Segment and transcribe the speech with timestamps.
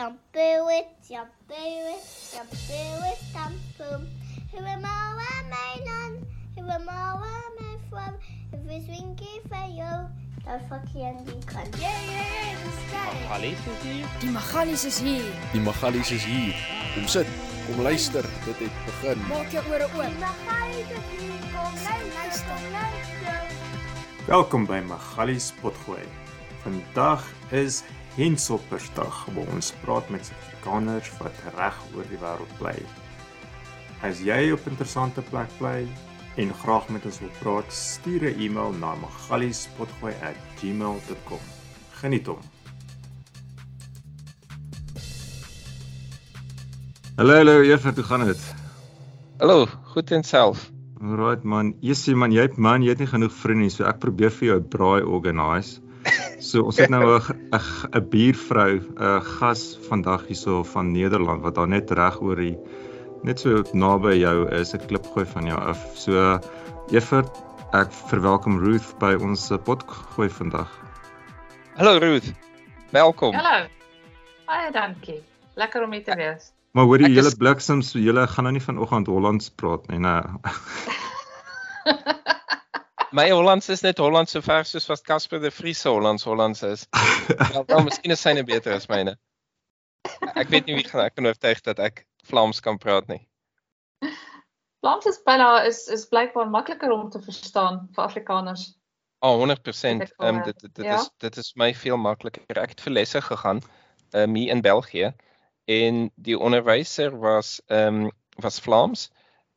[0.00, 1.52] Shampoo it, shampoo
[1.92, 2.00] it,
[2.32, 4.06] shampoo it, shampoo.
[4.50, 6.26] Who am I, where am I none?
[6.56, 8.14] Who am I, where am I from?
[8.50, 10.08] If it's winky for you,
[10.46, 11.68] dan fuck je en die kan.
[11.76, 13.12] Yeah, yeah, yeah, the sky.
[13.28, 14.06] Magalies is hier.
[14.20, 15.24] Die Magalies is hier.
[15.52, 16.54] Die Magalies is hier.
[16.94, 17.26] Kom sit,
[17.66, 19.26] kom luister, dit het begin.
[19.28, 20.18] Maak jou ore oop.
[20.24, 23.40] Magali is hier, kom luister, kom luister.
[24.26, 26.08] Welkom by Magalies Potgooi.
[26.64, 27.82] Vandag is
[28.16, 32.74] Hensoppersdag waar ons praat met Suid-Afrikaners wat reg oor die wêreld bly.
[34.02, 35.86] As jy op 'n interessante plek bly
[36.36, 41.38] en graag met ons wil praat, stuur 'n e-mail na magaliespodgooi@gmail.com.
[42.00, 42.38] Geniet hom.
[47.16, 48.54] Hallo hallo Evert, hoe gaan dit?
[49.38, 50.70] Hallo, goed en self.
[51.00, 53.98] Alright man, Jessie man, jy het man, jy het nie genoeg vriende nie, so ek
[53.98, 55.80] probeer vir jou 'n braai organise.
[56.40, 57.60] So ons het nou 'n
[57.92, 62.56] 'n buurvrou, 'n gas vandag hierso van Nederland wat daar net reg oor die
[63.22, 65.78] net so naby jou is, 'n klip gooi van jou af.
[65.96, 66.38] So
[66.90, 67.30] Evert,
[67.72, 69.82] ek verwelkom Ruth by ons pot
[70.16, 70.68] gooi vandag.
[71.76, 72.32] Hallo Ruth.
[72.90, 73.34] Welkom.
[73.34, 73.66] Hallo.
[74.46, 75.22] Baie dankie.
[75.56, 76.52] Lekker om hier te wees.
[76.72, 79.98] Maar hoor die Ek is- hele bliksems, julle gaan nou nie vanoggend Hollands praat nie,
[79.98, 80.22] nee.
[83.12, 86.62] My Hollands is net Hollands so ver soos wat Casper de Vries se Hollands Hollands
[86.62, 86.86] is.
[87.52, 89.16] Wel, wel miskien is syne beter as myne.
[90.38, 93.24] Ek weet nie wie gaan ek kan oortuig dat ek Vlaams kan praat nie.
[94.84, 98.68] Vlaams is byna is is blykbaar makliker om te verstaan vir Afrikaners.
[99.26, 99.58] Ah, 100%.
[99.58, 101.00] Dit ek wel, Ehm dit dit, dit ja.
[101.00, 102.46] is dit is my veel makliker.
[102.62, 103.64] Ek het vir lesse gegaan
[104.14, 105.10] um hier in België
[105.66, 108.06] en die onderwyser was ehm
[108.40, 109.10] was Vlaams,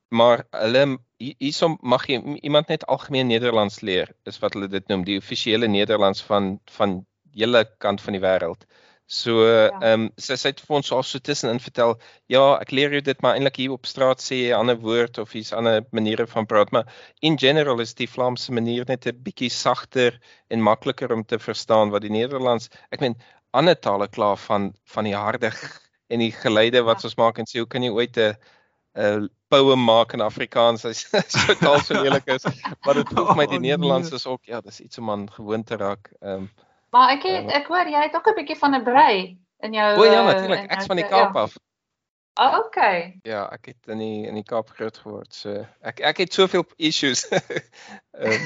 [0.10, 4.88] maar hulle hier- hierso mag jy iemand net algemeen Nederlands leer, is wat hulle dit
[4.92, 8.66] noem, die offisiële Nederlands van van hele kant van die wêreld.
[9.08, 11.98] So ehm sy sy het vir ons al so tussenin vertel,
[12.32, 15.18] ja, ek leer jou dit maar eintlik hier op straat sê jy 'n ander woord
[15.20, 16.86] of hier's ander maniere van praat, maar
[17.22, 21.90] in general is die Vlaamse manier net 'n bietjie sagter en makliker om te verstaan
[21.92, 23.16] wat die Nederlands, ek meen
[23.54, 25.52] ander tale klaar van van die harde
[26.12, 27.08] en die geluide wat Ja.
[27.08, 28.36] ons maak en sê hoe kan jy ooit 'n
[28.96, 32.46] 'n poem maak in Afrikaans as so taal so lelik is,
[32.86, 33.72] maar dit voel vir my die Oh, nee.
[33.72, 36.12] Nederlands is ook ja, dis iets om aan gewoon te raak.
[36.20, 36.52] Ehm um,
[36.94, 39.98] Maar ek het ek hoor jy het ook 'n bietjie van 'n brei in jou
[39.98, 41.12] o ja, eh, natuurlik, ek's van die ja.
[41.12, 41.56] Kaap af.
[42.34, 43.20] Ah, okay.
[43.24, 45.34] Ja, ek het in die in die Kaap groot geword.
[45.34, 47.28] So ek ek het soveel issues.
[48.12, 48.42] Ehm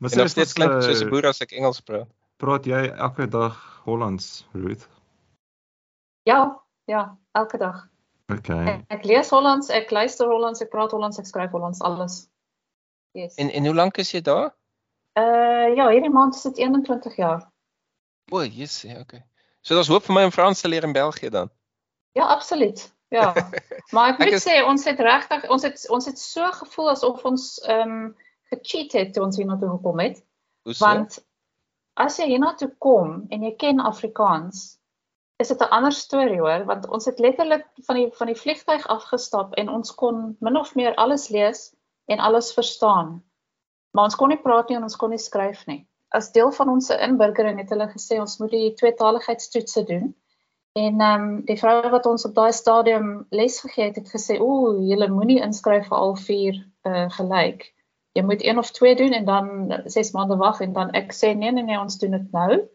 [0.00, 2.08] Maar en nog steeds ons, klink soos eh, 'n boer as ek Engels praat.
[2.36, 4.88] Praat jy elke dag Hollands, Ruth?
[6.22, 7.88] Ja, ja, elke dag.
[8.38, 8.64] Okay.
[8.68, 12.28] Ek, ek lees Hollands, ek luister Hollands, ek praat Hollands, ek skryf Hollands, alles.
[13.12, 13.34] Yes.
[13.34, 14.52] En en hoe lank is jy daar?
[15.18, 17.48] uh ja, hierdie maand is dit 21 jaar.
[18.32, 19.24] O, yes, ja, okay.
[19.62, 21.50] So daar's hoop vir my om Frans te leer in België dan.
[22.12, 22.92] Ja, absoluut.
[23.08, 23.32] Ja.
[23.94, 26.90] Maar ek Ek moet is- sê ons het regtig ons het ons het so gevoel
[26.90, 28.16] asof ons ehm um,
[28.50, 30.22] gecheat het toe ons hiernatoe gekom het.
[30.62, 30.84] Hoe so?
[30.86, 31.18] Want
[31.94, 34.78] as jy hiernatoe kom en jy ken Afrikaans,
[35.40, 38.86] is dit 'n ander storie hoor, want ons het letterlik van die van die vliegtyg
[38.86, 41.74] afgestap en ons kon min of meer alles lees
[42.06, 43.22] en alles verstaan.
[43.90, 45.86] Maar ons kon nie praat nie en ons kon nie skryf nie.
[46.08, 50.14] As deel van ons inburgering het hulle gesê ons moet die tweetaligheidstoetse doen.
[50.78, 54.38] En ehm um, die vrou wat ons op daai stadium les gegee het, het gesê,
[54.40, 57.72] "Ooh, julle moenie inskryf vir al vier uh gelyk.
[58.12, 59.46] Jy moet een of twee doen en dan
[59.84, 62.68] 6 maande wag en dan ek sê nee nee nee, ons doen dit nou."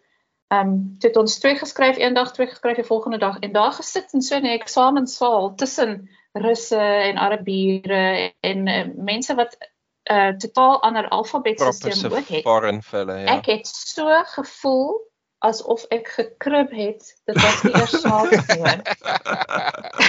[0.48, 3.72] Ehm um, toe het ons twee geskryf eendag, twee geskryf die volgende dag en daar
[3.74, 10.38] gesit in so 'n eksamensaal tussen Russe en Arabiere en uh, mense wat 'n uh,
[10.38, 12.42] totaal ander alfabetstelsel ook het.
[12.42, 13.26] foreign felle, ja.
[13.26, 15.02] Ek het so gevoel
[15.38, 17.22] asof ek gekrib het.
[17.26, 18.58] Dit was nie eers snaaks nie.
[18.58, 18.82] hoor.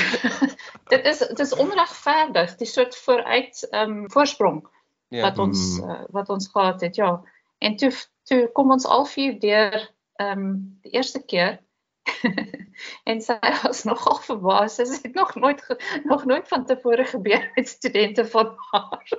[0.93, 4.69] dit is dit is onregverdig, die soort vooruit ehm um, voorsprong
[5.09, 5.23] ja.
[5.23, 7.23] wat ons uh, wat ons gehad het, ja.
[7.59, 7.93] En toe
[8.25, 11.59] toe kom ons al vier deur ehm um, die eerste keer
[13.11, 14.77] en sy was nogal verbaas.
[14.79, 15.63] Sy het nog nooit
[16.05, 19.13] nog nooit van tevore gebeur met studente van haar.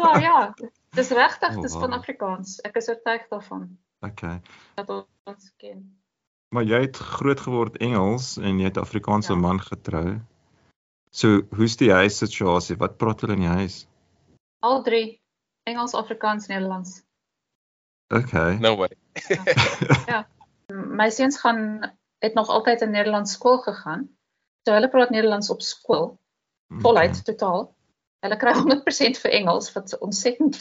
[0.00, 0.54] maar ja,
[0.94, 1.80] dis regtig, Oh, dis wow.
[1.82, 2.60] van Afrikaans.
[2.60, 4.40] Ek is oortuig daarvan Okay.
[4.74, 4.90] dat
[5.24, 5.96] ons ken.
[6.54, 9.38] Maar jy het groot geword Engels en jy het 'n Afrikaanse Ja.
[9.38, 10.20] man getrou.
[11.10, 12.76] So, hoe's die huissituasie?
[12.76, 13.86] Wat praat hulle in die huis?
[14.60, 15.22] Al drie
[15.64, 17.02] Engels, Afrikaans, Nederlands.
[18.12, 18.56] Okay.
[18.58, 18.88] No way.
[20.96, 24.08] My seuns gaan het nog altyd in Nederlands skool gegaan.
[24.64, 26.18] So hulle praat Nederlands op skool,
[26.80, 27.66] voluit totaal.
[28.24, 30.56] Hulle kry 100% vir Engels wat ontsettend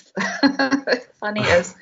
[1.21, 1.73] funny is.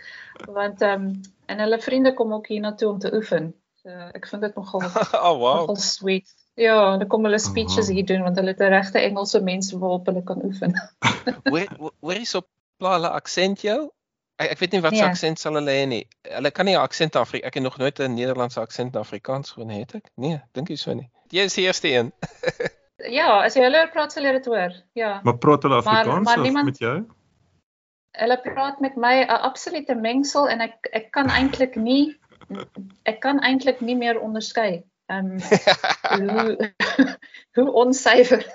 [0.46, 1.22] Want ehm um,
[1.52, 3.50] en hulle vriende kom ook hiernatoe om te oefen.
[3.84, 4.84] Uh, ek vind dit nogal
[5.28, 5.56] oh wow.
[5.66, 6.30] nogal sweet.
[6.56, 7.96] Ja, dan kom hulle speeches Aha.
[7.98, 10.78] hier doen want hulle het 'n regte Engelse mense waarop hulle kan oefen.
[11.52, 12.42] Hoor hoor- hoor hier so
[12.78, 13.90] pla hulle aksent jou?
[14.42, 15.10] Ek ek weet nie wat se Nee.
[15.10, 16.04] aksent sal hulle hê nie.
[16.30, 19.68] Hulle kan nie 'n aksent Afri ek het nog nooit 'n Nederlandse aksent Afrikaans gehoor
[19.68, 20.10] nie, het ek?
[20.18, 21.10] Nee, dink jy so nie.
[21.32, 22.12] Jy is die eerste een.
[23.10, 24.72] Ja, as jy hulle praat sal jy dit hoor.
[24.94, 25.22] Ja.
[25.24, 27.06] Maar praat hulle Maar- Afrikaans maar of niemand- met jou?
[28.12, 32.16] Hulle praat met my 'n absolute mengsel en ek ek kan eintlik nie
[33.06, 34.84] ek kan eintlik nie meer onderskei.
[35.10, 35.40] Ehm
[36.30, 36.74] hoe
[37.56, 38.46] hoe onsuiwer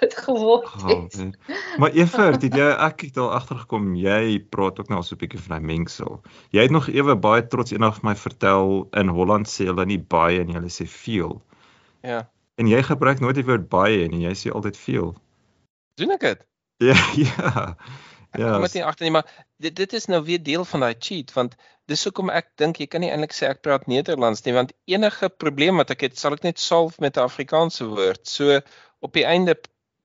[0.00, 1.16] dit geword Oh, het.
[1.16, 1.34] man.
[1.78, 5.18] maar Evert, het jy ek het al agtergekom jy praat ook nou al so 'n
[5.18, 6.20] bietjie van daai mengsel.
[6.50, 9.98] Jy het nog ewe baie trots eendag vir my vertel in Holland sê hulle nie
[9.98, 11.42] baie en hulle sê veel.
[12.02, 12.28] ja.
[12.58, 15.14] En jy gebruik nooit die woord baie nie, jy sê altyd veel.
[15.94, 16.46] Doen ek dit?
[16.78, 16.96] Ja,
[17.26, 17.76] ja.
[18.38, 20.84] Ek Ja, kom dit nie agter nie, maar dit dit is nou weer deel van
[20.84, 21.56] daai cheat want
[21.90, 25.30] dis hoekom ek dink jy kan nie eintlik sê ek praat Nederlands nie want enige
[25.42, 28.22] probleem wat ek het sal ek net solf met 'n Afrikaanse woord.
[28.30, 28.60] So
[29.02, 29.56] op die einde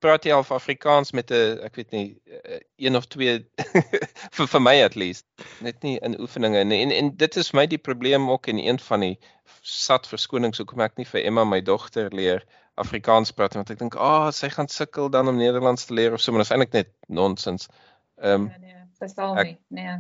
[0.04, 3.46] praat jy al Afrikaans met 'n ek weet nie eh, een of twee
[4.38, 5.26] vir vir my at least
[5.62, 6.82] net nie in oefeninge nie.
[6.82, 9.18] En en dit is my die probleem ook en een van die
[9.62, 12.44] sat verskonings hoekom ek nie vir Emma my dogter leer
[12.76, 16.14] Afrikaans praat want ek dink ah oh, sy gaan sukkel dan om Nederlands te leer
[16.14, 17.70] of so maar dit is eintlik net nonsens.
[17.70, 17.93] Ehm
[18.24, 19.58] um, Nee, nee, verstaan Ek- nie.
[19.68, 19.98] Nee.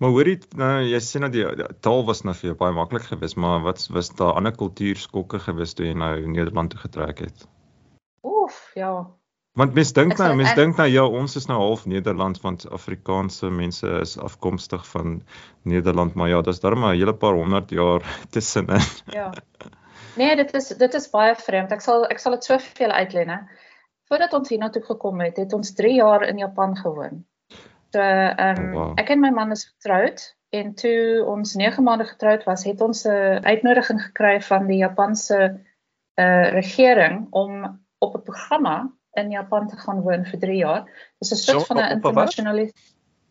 [0.00, 3.02] Maar hoorie, nou jy sê nou die, die taal was nou vir jou baie maklik
[3.10, 7.42] geweest, maar wat was daar ander kultuurskokke geweest toe jy nou Nederland toe getrek het?
[8.24, 8.94] Oef, ja.
[9.58, 13.50] Want mens dink nou, mens dink nou ja, ons is nou half Nederland want Afrikaanse
[13.50, 15.18] mense is afkomstig van
[15.68, 18.00] Nederland, maar ja, daar's darm 'n hele paar honderd jaar
[18.32, 18.80] tussenin.
[19.12, 19.32] Ja.
[20.16, 21.72] Nee, dit is dit is baie vreemd.
[21.72, 23.38] Ek sal ek sal dit so vir julle uitlei, né.
[24.08, 27.24] Voordat ons hiernatoe gekom het, het ons 3 jaar in Japan gewoon.
[27.90, 28.98] So, ehm Oh, wow.
[28.98, 33.06] ek en my man is getroud en toe ons 9 maande getroud was, het ons
[33.06, 35.60] 'n uitnodiging gekry van die Japanse
[36.20, 40.84] uh regering om op 'n programma in Japan te gaan woon vir 3 jaar.
[41.18, 42.70] Dis 'n soort So, van 'n internasionalis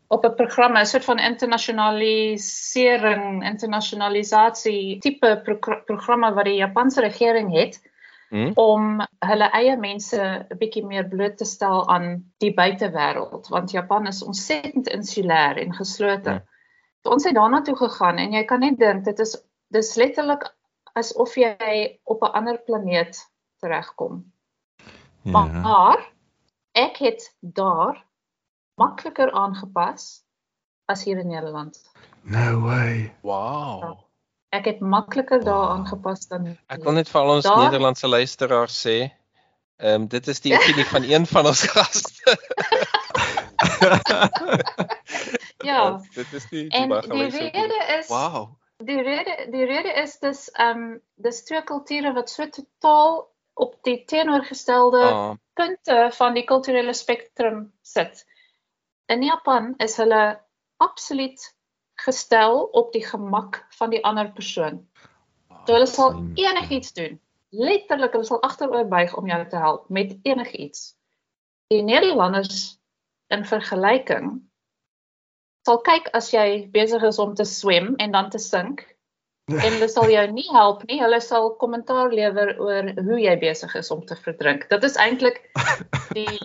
[0.07, 7.53] op 'n programma, 'n soort van internasionalisering, internasionalisasie tipe pro programma wat die Japanse regering
[7.53, 7.88] het
[8.29, 8.51] hm?
[8.55, 14.07] om hulle eie mense 'n bietjie meer bloot te stel aan die buitewêreld want Japan
[14.07, 16.29] is ontsettend insulêr en geslote.
[16.29, 16.43] Ja.
[17.01, 17.11] Ja.
[17.11, 19.37] Ons het daarna toe gegaan en jy kan net dink dit is
[19.67, 20.45] dis letterlik
[20.93, 23.21] asof jy op 'n ander planeet
[23.59, 24.23] teregkom.
[25.21, 25.43] Ja.
[25.45, 26.13] Maar
[26.71, 28.05] ek het daar
[28.75, 30.23] makliker aangepas
[30.85, 31.91] as hier in Nederland.
[32.21, 33.13] No way.
[33.21, 34.08] Wow.
[34.49, 35.69] Ek het makliker daar Wow.
[35.77, 36.57] aangepas dan.
[36.67, 39.11] Ek wil net vir al ons Daar- Nederlandse luisteraars sê,
[39.77, 42.37] ehm um, dit is die opinie van een van ons gaste.
[45.63, 45.99] Ja.
[46.15, 48.55] dit is die die En die rede is Wow.
[48.77, 53.73] Die rede die rede is dis ehm um, dis twee kulture wat so totaal op
[53.83, 58.25] die teenoorgestelde Ah, punte van die kulturele spektrum sit.
[59.05, 60.39] In Japan is hulle
[60.77, 61.43] absoluut
[62.05, 64.81] gestel op die gemak van die ander persoon.
[65.65, 67.19] So hulle sal enigiets doen.
[67.49, 70.93] Letterlik hulle sal agteroor buig om jou te help met enigiets.
[71.69, 72.79] Die Nederlanders
[73.29, 74.39] in vergelyking
[75.67, 78.85] sal kyk as jy besig is om te swem en dan te sink
[79.49, 80.99] en hulle sal jou nie help nie.
[81.01, 84.67] Hulle sal kommentaar lewer oor hoe jy besig is om te verdrink.
[84.69, 85.41] Dit is eintlik
[86.17, 86.39] die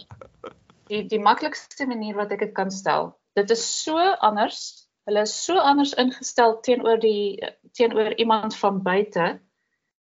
[0.88, 3.14] die die maklikste manier wat ek dit kan stel.
[3.36, 4.83] Dit is so anders.
[5.04, 9.40] Hulle is so anders ingestel teenoor die teenoor iemand van buite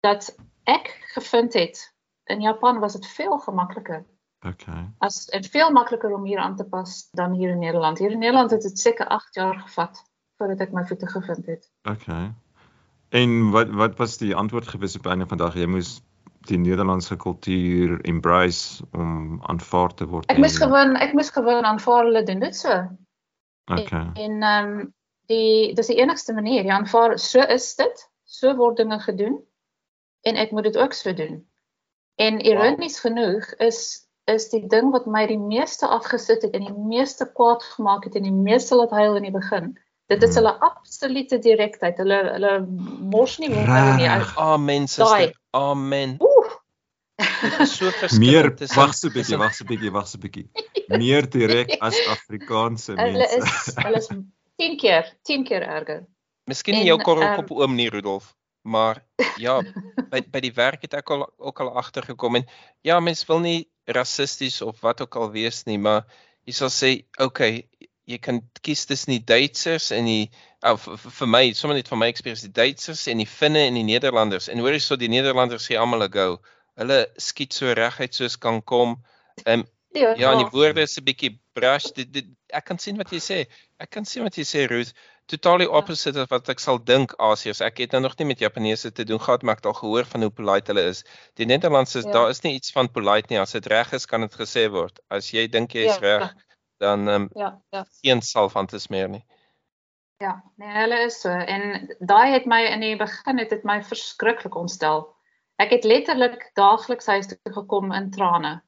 [0.00, 0.34] dat
[0.64, 1.80] ek gevind het
[2.30, 4.04] in Japan was dit veel gemakliker
[4.44, 4.92] Okay.
[5.00, 7.98] as en veel makliker om hier aan te pas dan hier in Nederland.
[7.98, 10.02] Hier in Nederland het dit seker 8 jaar gevat
[10.36, 11.70] voordat ek my voete gevind het.
[11.88, 12.34] Okay.
[13.08, 15.56] En wat wat was die antwoord gewees op einde van dag?
[15.56, 16.02] Jy moes
[16.50, 20.28] die Nederlandse kultuur embrace om aanvaar te word.
[20.28, 22.82] Ek moes gewoon ek moes gewoon aanvaar hulle doen dit so.
[23.64, 24.10] Okay.
[24.14, 24.94] En ehm um,
[25.26, 26.64] die dis die enigste manier.
[26.64, 28.08] Jy aanvaar so is dit.
[28.24, 29.38] So word dinge gedoen
[30.24, 31.44] en ek moet dit ook so doen.
[32.20, 33.12] En ironies wow.
[33.12, 37.62] genoeg is is die ding wat my die meeste afgesit het en die meeste kwaad
[37.74, 39.74] gemaak het en die meeste laat huil in die begin.
[40.08, 40.44] Dit is Hmm.
[40.44, 41.96] hulle absolute direktheid.
[41.96, 42.66] Hulle hulle
[43.00, 44.36] mors nie woorde nie uit.
[44.36, 45.34] Amen suster.
[45.50, 46.16] Amen.
[46.20, 46.33] Oeh.
[47.18, 50.18] Dit is so verskillend Meer wag so 'n bietjie, wag so 'n bietjie, wag so
[50.18, 50.46] 'n bietjie.
[51.00, 53.38] Meer direk as Afrikaanse Hulle mense.
[53.38, 54.08] is hulle is
[54.58, 56.04] 10 keer, 10 keer erger.
[56.50, 59.00] Miskien nie jou korrelkop ehm, oom nie Rudolf, maar
[59.40, 59.60] ja,
[60.12, 62.44] by by die werk het ek al ook al agtergekom en
[62.82, 66.04] ja, mens wil nie rassisties of wat ook al wees nie, maar
[66.44, 67.64] jy sal sê, okay,
[68.04, 70.30] jy kan kies tussen die Duitsers en die
[70.64, 73.66] Ou vir, vir- vir my, sommer net van my eksperiensie, die Duitsers en die Finne
[73.68, 74.46] en die Nederlanders.
[74.48, 76.38] En hoor jy so die Nederlanders gee almal 'n go.
[76.80, 78.96] Hulle skiet so reguit soos kan kom.
[79.44, 79.64] Ehm
[79.94, 81.92] Ja, Ja, en die woorde is 'n bietjie brash.
[81.94, 83.46] Dit, dit ek kan sien wat jy sê.
[83.78, 84.92] Ek kan sien wat jy sê, Ruth.
[85.26, 87.60] Totaal die opposite of wat ek sal dink Asiërs.
[87.60, 90.04] Ek het nou nog nie met Japaneese te doen gehad, maar ek het al gehoor
[90.04, 91.04] van hoe polite hulle is.
[91.36, 92.10] Die Nederlandse, Ja.
[92.10, 93.38] daar is nie iets van polite nie.
[93.38, 94.98] As dit reg is, kan dit gesê word.
[95.10, 96.34] As jy dink jy is Ja, reg,
[96.80, 97.84] dan ehm um, Ja, ja.
[98.02, 99.24] geen salf aan te smeer nie.
[100.20, 103.80] Ja, nee, hulle is so en daai het my in die begin het dit my
[103.82, 105.13] verskriklik ontstel.
[105.62, 108.62] Ek het letterlik daagliks huis toe gekom in trane.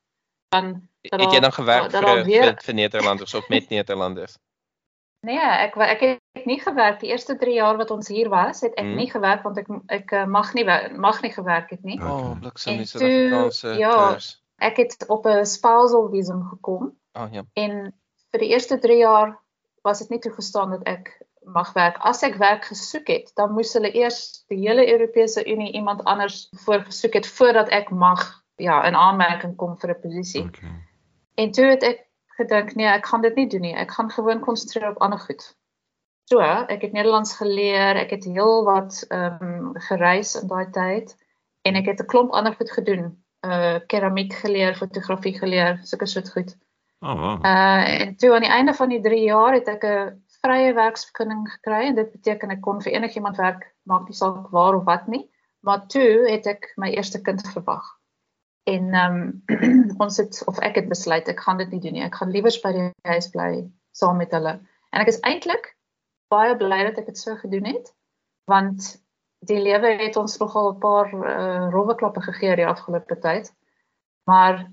[0.55, 3.69] Van dat Het jy dan gewerk dat vir, daar weer- vir vir Nederlanders of met
[3.69, 4.39] Nederlanders?
[5.27, 6.01] Nee, ek ek
[6.35, 8.95] het nie gewerk die eerste 3 jaar wat ons hier was, het ek Mhm.
[8.97, 10.65] nie gewerk want ek ek eh, mag nie
[10.97, 11.99] mag nie gewerk het nie.
[12.01, 12.11] Okay.
[12.11, 14.13] Oh, bliksem, toe- Suid-Afrikaanse ja.
[14.13, 14.43] kurs.
[14.59, 17.43] Ek het op 'n spousal visum gekom Oh ja.
[17.55, 17.93] en
[18.31, 19.39] vir die eerste 3 jaar
[19.83, 21.99] was dit nie toegestaan dat ek mag werk.
[21.99, 26.49] As ek werk gesoek het, dan moes hulle eers die hele Europese Unie iemand anders
[26.65, 28.25] voorgesoek het voordat ek mag
[28.57, 30.45] ja, in aanmerking kom vir 'n posisie.
[30.45, 30.75] Okay.
[31.35, 33.75] En toe het ek gedink, nee, ek gaan dit nie doen nie.
[33.75, 35.55] Ek gaan gewoon konsentreer op ander goed.
[36.25, 41.15] So, ek het Nederlands geleer, ek het heel wat ehm um, gereis in daai tyd
[41.63, 43.23] en ek het 'n klomp ander goed gedoen.
[43.47, 46.57] Uh keramiek geleer, fotografie geleer, sulke soort goed.
[47.01, 47.45] Oh, wow.
[47.45, 51.45] Uh en toe aan die einde van die 3 jaar het ek 'n vrye werksvergunning
[51.51, 55.09] gekry en dit beteken ek kon vir enigiemand werk, maak nie saak waar of wat
[55.13, 55.25] nie.
[55.67, 57.87] Maar toe het ek my eerste kind verwag.
[58.71, 62.07] En ehm um, ons het of ek het besluit ek gaan dit nie doen nie.
[62.07, 63.51] Ek gaan liewer by die huis bly
[63.95, 64.59] saam met hulle.
[64.91, 65.73] En ek is eintlik
[66.33, 67.93] baie bly dat ek dit so gedoen het
[68.51, 68.95] want
[69.47, 73.51] die lewe het ons nogal 'n paar uh, rowwe klappe gegee die afgelope tyd.
[74.27, 74.67] Maar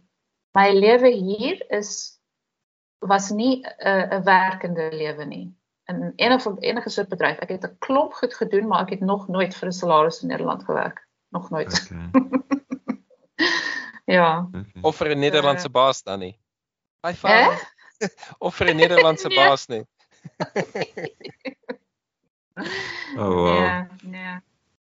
[0.57, 2.19] my lewe hier is
[2.99, 5.47] was nie 'n uh, 'n werkende lewe nie.
[5.85, 7.37] In enige enige soort bedryf.
[7.37, 10.27] Ek het 'n klomp goed gedoen, maar ek het nog nooit vir 'n salaris in
[10.27, 11.07] Nederland gewerk.
[11.29, 11.89] Nog nooit.
[11.91, 12.09] Okay.
[14.05, 14.47] Ja.
[14.51, 14.81] okay.
[14.81, 16.39] Of vir 'n Nederlandse baas dan nie.
[17.01, 17.43] High Hè?
[17.43, 17.71] five.
[18.45, 19.37] of vir 'n Nederlandse Nee.
[19.37, 19.85] baas nie.
[23.15, 23.59] Oh, wow.
[23.59, 24.39] Nee, nee.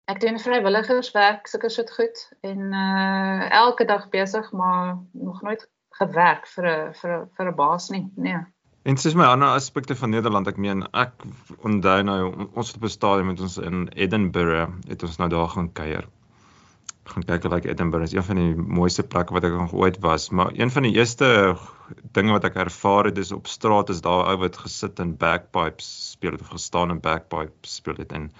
[0.08, 6.48] Ek doen vrywilligerswerk, sulke soort goed en uh elke dag besig, maar nog nooit gewerk
[6.48, 8.12] vir 'n vir 'n vir 'n baas nie.
[8.16, 8.39] Nee.
[8.88, 10.48] En dis my ander aspekte van Nederland.
[10.48, 11.25] Ek meen ek
[11.67, 15.50] onthou nou ons het op 'n stadium met ons in Edinburgh het ons nou daar
[15.56, 16.08] gaan kuier.
[17.12, 20.00] Gaan kyk hoe like Edinburgh is een van die mooiste plekke wat ek nog ooit
[20.00, 21.58] was, maar een van die eerste
[22.12, 26.12] dinge wat ek ervaar het is op straat is daar ou wat gesit en bagpipes
[26.12, 28.32] speel het of gestaan en bagpipes speel het en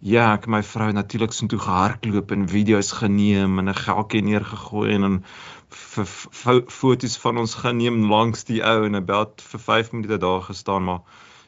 [0.00, 4.22] ja, ek en my vrou natuurlik so toe gehardloop en video's geneem en 'n geltjie
[4.22, 5.24] neergegooi en dan
[5.68, 11.00] foto's van ons geneem langs die ou en about vir 5 minute daar gestaan maar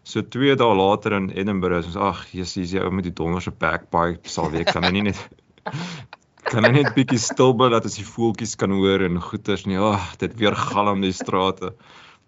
[0.02, 3.50] so 2 dae later in Edinburgh is ons ag Jesus die ou met die donderse
[3.50, 5.28] backpipe sal weet kan hy nie net
[6.50, 9.78] kan hy net bietjie stil bly dat as die voeltjies kan hoor en goeters nie.
[9.78, 11.74] Ag dit weer galm die strate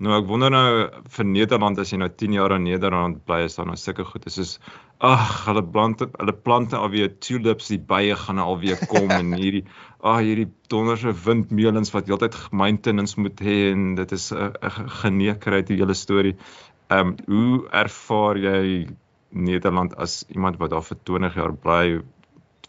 [0.03, 0.69] nou ek wonder nou
[1.15, 4.27] vir Nederland as jy nou 10 jaar in Nederland bly is dan nou sulke goed
[4.27, 4.55] is soos
[5.07, 9.63] ag hulle plante hulle plante alweer tulips die bye gaan alweer kom en hierdie
[10.03, 15.79] ag hierdie donderse windmeulens wat heeltyd maintenance moet hê en dit is 'n geneukerheid die
[15.83, 16.35] hele storie.
[16.91, 18.89] Ehm um, hoe ervaar jy
[19.31, 22.03] Nederland as iemand wat daar vir 20 jaar bly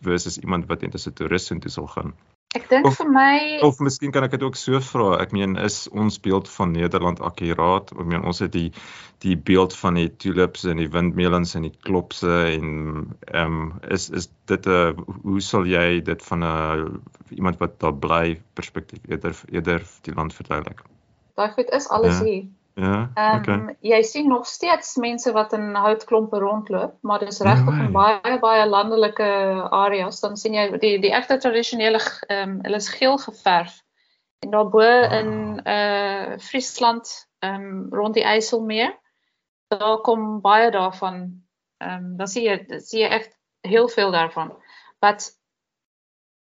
[0.01, 2.13] versus iemand wat net as 'n toerist intoe sal gaan?
[2.53, 5.17] Ek dink vir my Of miskien kan ek dit ook so vra.
[5.23, 7.93] Ek meen is ons beeld van Nederland akkuraat?
[7.97, 8.69] Ek meen ons het die
[9.23, 12.67] die beeld van die tulips en die windmeulens en die klopse en
[13.31, 17.95] ehm um, is is dit 'n hoe sal jy dit van 'n iemand wat daar
[17.95, 20.83] bly perspektief eerder eerder die land verduidelik?
[21.35, 22.25] daai goed is alles Ja.
[22.25, 22.43] hier.
[22.75, 23.53] Ja, Ehm okay.
[23.55, 27.85] um, jy sien nog steeds mense wat in houtklompe rondloop, maar dis regtig way.
[27.85, 29.27] in baie baie landelike
[29.69, 33.75] areas, dan sien jy die die egte tradisionele ehm um, hulle is geel geverf.
[34.39, 34.81] En daarbo
[35.19, 38.97] in uh Friesland ehm um, rond die IJsselmeer,
[39.67, 41.45] daar kom baie daarvan.
[41.77, 44.53] Ehm um, dan sien jy sien jy echt heel veel daarvan.
[44.99, 45.29] But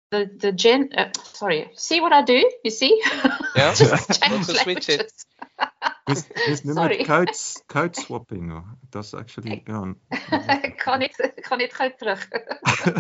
[0.09, 2.39] the the gen uh, sorry, see what I do?
[2.63, 3.03] You see?
[3.55, 5.25] Just change languages.
[6.05, 6.97] Dis dis noem Sorry.
[6.97, 7.33] dit code
[7.73, 8.51] code swapping.
[8.91, 9.81] That's actually ja.
[10.67, 12.27] ek kan ek kan nie gou terug.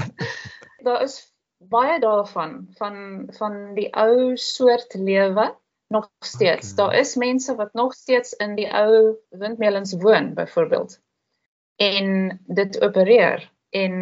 [0.87, 1.19] daar is
[1.57, 5.51] baie daarvan van van die ou soort lewe
[5.93, 6.73] nog steeds.
[6.73, 6.81] Okay.
[6.81, 10.99] Daar is mense wat nog steeds in die ou windmeulens woon byvoorbeeld
[11.75, 13.93] en dit opereer en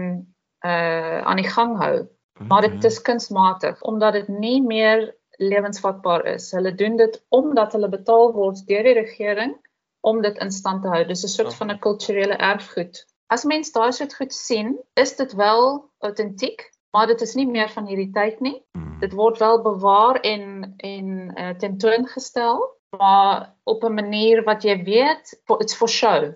[0.63, 2.07] uh aan die gang hou.
[2.47, 6.51] Maar dit is kunsmatig omdat dit nie meer lewensvatbaar is.
[6.51, 9.55] Hulle doen dit omdat hulle betaal word deur die regering
[10.01, 11.03] om dit in stand te hou.
[11.05, 13.05] Dis 'n soort van 'n kulturele erfgoed.
[13.29, 17.69] as mens daai soort goed sien, is dit wel autentiek, maar dit is nie meer
[17.69, 18.61] van hierdie tyd nie.
[18.73, 18.99] Hmm.
[18.99, 22.61] Dit word wel bewaar en en uh, tentoongestel,
[22.97, 26.33] maar op 'n manier wat jy weet, it's for show.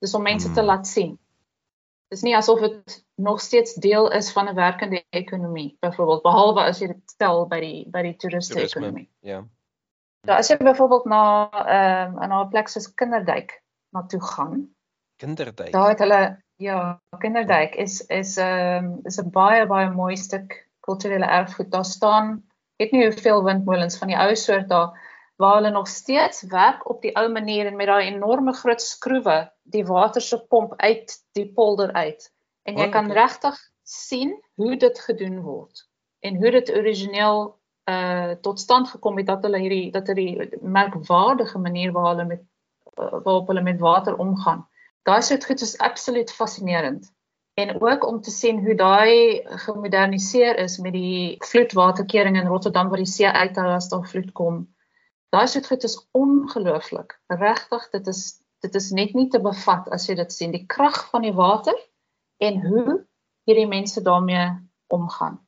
[0.00, 0.66] Dis om mense te Mm.
[0.66, 1.18] laat sien.
[2.10, 6.80] Dis nie asof dit nog steeds deel is van 'n werkende ekonomie, byvoorbeeld behalwe as
[6.80, 8.80] jy dit stel by die by die toeriste Toerisme.
[8.80, 9.08] ekonomie.
[9.20, 9.44] Ja.
[10.26, 13.62] So as jy byvoorbeeld na ehm um, na 'n plek soos Kinderdijk
[13.92, 14.68] na toe gaan,
[15.16, 15.72] Kinderdijk.
[15.72, 20.68] daar het hulle ja, Kinderdijk is is 'n um, is 'n baie baie mooi stuk
[20.80, 21.70] kulturele erfgoed.
[21.70, 24.96] Daar staan weet nie hoeveel windmolens van die ou soort daar
[25.40, 29.38] waar hulle nog steeds werk op die ou manier en met daai enorme groot skroewe
[29.62, 32.32] die water se pomp uit die polder uit.
[32.68, 35.86] En jy kan regtig sien hoe dit gedoen word
[36.20, 37.40] en hoe dit origineel
[37.90, 42.42] uh tot stand gekom het dat hulle hierdie dat hierdie merkwaardige manier waar hulle met
[42.42, 44.66] uh, waarop hulle met water omgaan.
[45.08, 47.08] Daai soort goed is absoluut fascinerend.
[47.54, 53.02] En ook om te sien hoe daai gemoderniseer is met die vloedwaterkering in Rotterdam waar
[53.02, 54.68] die see uithou as daar vloed kom.
[55.30, 57.20] Daai soort goed is ongelooflik.
[57.26, 61.06] Regtig, dit is dit is net nie te bevat as jy dit sien, die krag
[61.10, 61.76] van die water
[62.44, 62.98] en hoe
[63.48, 64.50] hierdie mense daarmee
[64.92, 65.38] omgaan.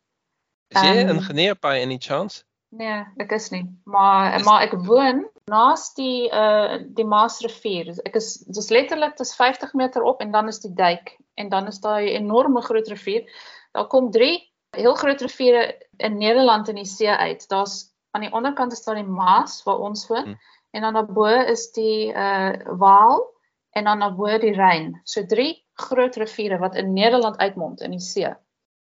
[0.73, 2.45] Is jy 'n Ehm, ingenieur by any chance?
[2.71, 3.67] Nee, ek is nie.
[3.85, 7.93] Maar Is- maar ek woon naas die uh die Maasrivier.
[8.07, 11.67] Ek is dis letterlik dis 50 meter op en dan is die dijk en dan
[11.67, 13.29] is daai enorme groot rivier.
[13.73, 17.49] Daar kom drie heel groot riviere in Nederland in die see uit.
[17.49, 20.35] Daar's aan die onderkant is daar die Maas waar ons woon Hm.
[20.71, 23.25] en dan daarbo is die uh Waal
[23.73, 25.01] en dan daarbo die Ryn.
[25.05, 28.33] So drie groot riviere wat in Nederland uitmond in die see.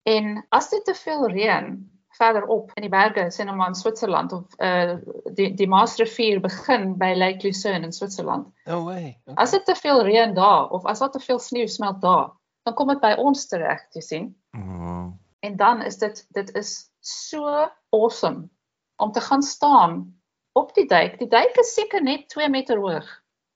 [0.02, 1.76] En as dit te veel reën
[2.16, 4.96] verderop in die berge, sê nou maar in Switserland of uh
[5.36, 8.52] die die Maasrivier begin by Lake Lucerne in Switserland.
[8.66, 9.18] No way.
[9.24, 9.34] Okay.
[9.34, 12.30] As dit te veel reën daar of as daar te veel sneeu smelt daar,
[12.62, 14.36] dan kom dit by ons tereg, jy sien.
[14.56, 15.12] Oh.
[15.40, 18.48] En dan is dit dit is so awesome
[18.96, 20.20] om te gaan staan
[20.52, 21.18] op die dijk.
[21.18, 23.06] Die dijk is seker net 2 meter hoog.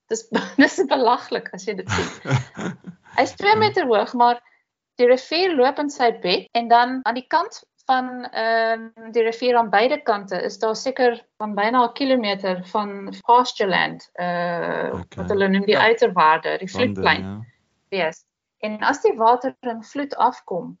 [0.07, 0.27] Dis
[0.61, 2.37] dis belaglik as jy dit sien.
[3.19, 4.41] Hy's 2 meter hoog, maar
[4.95, 9.23] die rivier loop in sy bed en dan aan die kant van ehm um, die
[9.25, 15.17] rivier aan beide kante is daar seker van byna 'n kilometer van pastureland, uh Okay.
[15.17, 15.81] wat hulle noem die Ja.
[15.81, 17.39] uiterwaarde, die vloedplein ja.
[17.89, 18.25] wees.
[18.59, 20.77] En as die water in vloed afkom,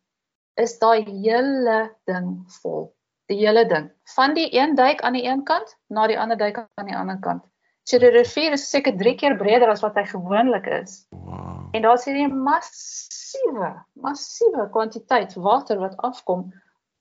[0.55, 2.93] is daai hele ding vol.
[3.31, 3.87] Die hele ding.
[4.15, 7.19] Van die een dijk aan die een kant na die ander dijk aan die ander
[7.23, 7.45] kant.
[7.87, 11.05] So die rivier is seker 3 keer breder as wat hy gewoonlik is.
[11.15, 11.69] Wow.
[11.71, 16.49] En daar's hierdie massiewe, massiewe kwantiteit water wat afkom,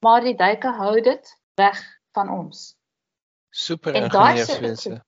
[0.07, 1.81] maar die dijke hou dit weg
[2.15, 2.77] van ons.
[3.51, 5.01] Super ingenieurswese.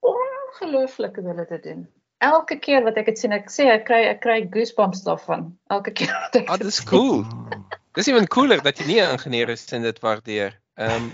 [0.00, 1.88] Ongelooflik hoe hulle dit doen.
[2.20, 5.50] Elke keer wat ek dit sien, ek sê ek kry ek kry goosebumps daarvan.
[5.72, 6.86] Elke keer wat ek Ah, dit dis sien.
[6.88, 7.24] cool.
[7.92, 10.60] Dis even cooler dat jy nie 'n ingenieur is en dit waardeer.
[10.74, 11.10] Ehm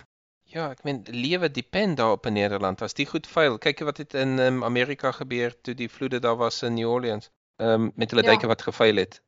[0.54, 2.82] ja, ek meen lewe depend daar op in Nederland.
[2.82, 6.36] As die goed vuil, kyk wat het in um, Amerika gebeur toe die vloede daar
[6.36, 7.30] was in New Orleans.
[7.56, 8.30] Ehm met hulle Ja.
[8.32, 9.20] dyke wat gevuil het.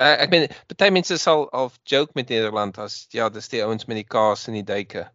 [0.00, 3.84] Uh, ek meen party mense sal al joke met Nederland as ja, dis die ouens
[3.86, 5.10] met die kaas in die dyke.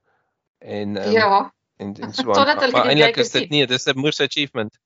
[0.60, 2.72] En ehm Ja, en en so aan.
[2.72, 4.78] Maar, eintlik is dit nie, dis 'n moose achievement.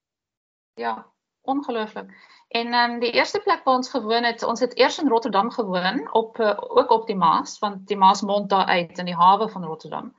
[0.75, 1.05] ja,
[1.41, 2.09] ongelooflik.
[2.53, 5.51] En ehm um, die eerste plek waar ons gewoon het, ons het eers in Rotterdam
[5.51, 9.15] gewoon op uh, ook op die Maas, want die Maas mond daar uit in die
[9.17, 10.13] hawe van Rotterdam.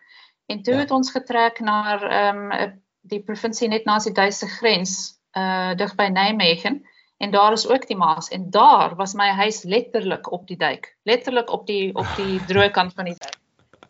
[0.47, 0.81] En toe Ja.
[0.81, 5.95] het ons getrek na ehm um, die provinsie net naas die Duitse grens, uh dig
[5.95, 6.83] by Nijmegen.
[7.17, 10.97] En daar is ook die Maas en daar was my huis letterlik op die dijk,
[11.03, 13.39] letterlik op die op die droë kant van die dijk.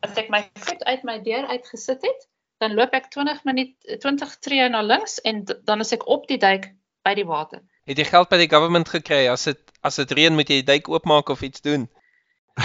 [0.01, 2.29] As ek my voet uit my deur uitgesit het,
[2.59, 6.39] dan loop ek 20 minuut 20 tree na links en dan is ek op die
[6.39, 7.63] dijk by die water.
[7.85, 10.69] Het jy geld by die government gekry as dit as dit reën moet jy die
[10.73, 11.89] dyk oopmaak of iets doen?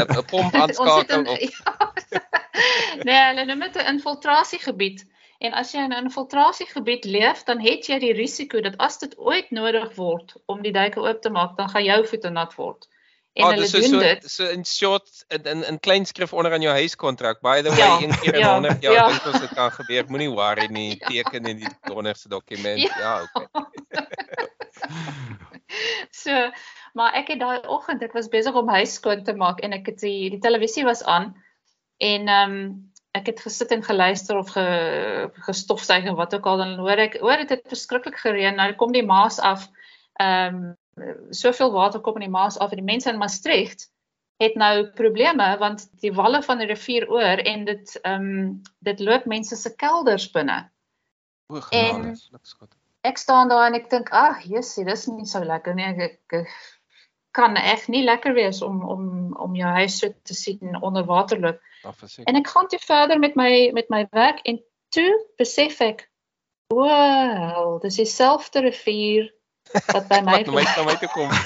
[0.00, 1.90] 'n pomp aanskakel of ja,
[3.04, 5.04] nee, hulle noem dit 'n infiltrasiegebied.
[5.38, 9.16] En as jy in 'n infiltrasiegebied leef, dan het jy die risiko dat as dit
[9.18, 12.88] ooit nodig word om die dyke oop te maak, dan gaan jou voete nat word.
[13.36, 14.30] En Ah, hulle so doen so, dit.
[14.30, 17.40] so in short in in, in klein skrif onder aan jou huiskontrak.
[17.40, 19.08] By the way, Ja, een keer in ja, 100 jaar ja.
[19.08, 20.04] dink ons dit kan gebeur.
[20.08, 20.96] Moenie worry nie.
[21.00, 21.06] Ja.
[21.08, 22.80] Teken in die donderste dokument.
[22.80, 22.98] Ja.
[22.98, 23.46] Ja, okay.
[26.14, 26.50] So,
[26.94, 29.90] maar ek het daai oggend, ek was besig om huis skoon te maak en ek
[29.90, 31.32] het die die televisie was aan
[31.98, 34.64] en ehm um, ek het gesit en geluister of ge,
[35.48, 38.56] gestofsuig en wat ook al dan hoor ek hoor dit het verskriklik gereën.
[38.56, 39.68] Nou kom die Maas af.
[40.20, 43.90] Ehm um, soveel water kom in die Maas af en die mense in Maastricht
[44.40, 49.00] het nou probleme want die walle van die rivier oor en dit ehm um, dit
[49.00, 50.70] loop mense se kelders binne.
[51.46, 52.12] O, genade.
[52.12, 52.84] En-.
[53.08, 55.86] Ek staan daar en ek dink, ag, jessie, dis nie so lekker nie.
[55.86, 56.48] Ek, ek, ek
[57.36, 61.40] kan echt nie lekker wees om om om jou huis so te sien onder water
[61.40, 61.60] loop.
[61.82, 61.92] Ja.
[62.24, 64.62] En ek gaan toe verder met my met my werk en
[64.96, 66.06] toe besef ek,
[66.72, 69.28] o, hel, dis dieselfde rivier
[69.92, 71.30] wat by my Wat my na my toe kom.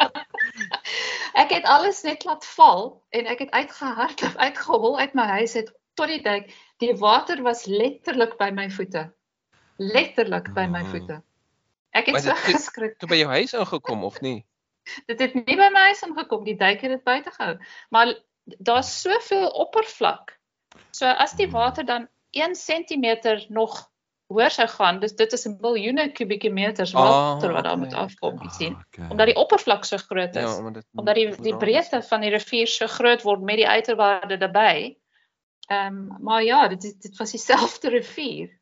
[1.40, 2.82] Ek het alles net laat val
[3.16, 6.50] en ek het uitgehardloop, uitgehol uit my huis uit tot die dijk.
[6.82, 9.06] Die water was letterlik by my voete.
[9.80, 10.90] Letterlik by my Ah.
[10.92, 11.22] voete.
[11.96, 12.98] Ek het so geskrik.
[12.98, 14.44] Toe by jou huis ingekom of nie?
[15.08, 17.56] Dit het nie by my huis ingekom, die duik het dit buite gehou.
[17.90, 18.14] Maar
[18.58, 20.36] daar's soveel oppervlak.
[20.92, 23.88] So as die water dan 1 cm nog
[24.30, 28.04] hoër sou gaan, dis dit is 'n miljoene kubieke meters water wat daar moet Ah,
[28.06, 28.76] afkom, jy sien.
[28.76, 29.08] Okay.
[29.10, 30.42] Omdat die oppervlak so groot is.
[30.42, 33.68] Ja, omdat dit omdat die die breedte van die rivier so groot word met die
[33.68, 34.98] uiterwaarde daarbey.
[35.66, 38.59] Ehm um, maar ja, dit dit was dieselfde rivier.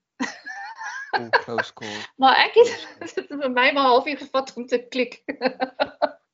[1.18, 1.98] Oh, close call.
[2.16, 5.22] Maar ek het dit het vir my maar halfuur gevat om te klik.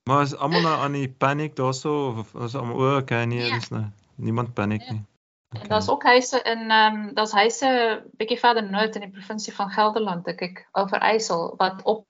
[0.04, 3.52] Maar is almal nou aan die paniek daarso of is almal o, okay, nee, Nee.
[3.56, 3.84] dis nou
[4.16, 4.90] niemand paniek Nee.
[4.90, 5.04] nie.
[5.62, 9.54] En daar's ook huise in ehm um, daar's huise bietjie verder noord in die provinsie
[9.54, 12.06] van Gelderland, ek kyk Overijssel wat op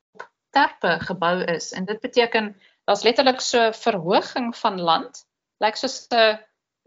[0.51, 1.73] terpe gebou is.
[1.73, 5.27] En dit beteken daar's letterlik so verhoging van land,
[5.59, 6.39] lyk soos 'n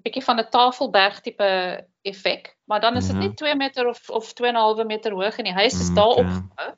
[0.03, 3.25] bietjie van 'n tafelberg tipe effek, maar dan is dit Mhm.
[3.25, 6.41] net 2 meter of of 2.5 meter hoog en die huis is Mm, daarop okay.
[6.49, 6.73] gebou.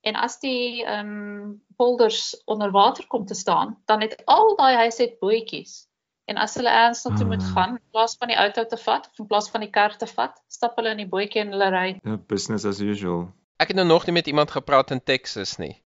[0.00, 4.74] En as die ehm um, polders onder water kom te staan, dan het al daai
[4.76, 5.86] huise het bootjies.
[6.24, 7.52] En as hulle ernstig toe moet Ah.
[7.52, 10.06] gaan, in plaas van die auto te vat of in plaas van die kar te
[10.06, 11.98] vat, stap hulle in die bootjie en hulle ry.
[12.04, 13.28] Ja, business as usual.
[13.56, 15.83] Ek het nou nog nie met iemand gepraat in Texas nie.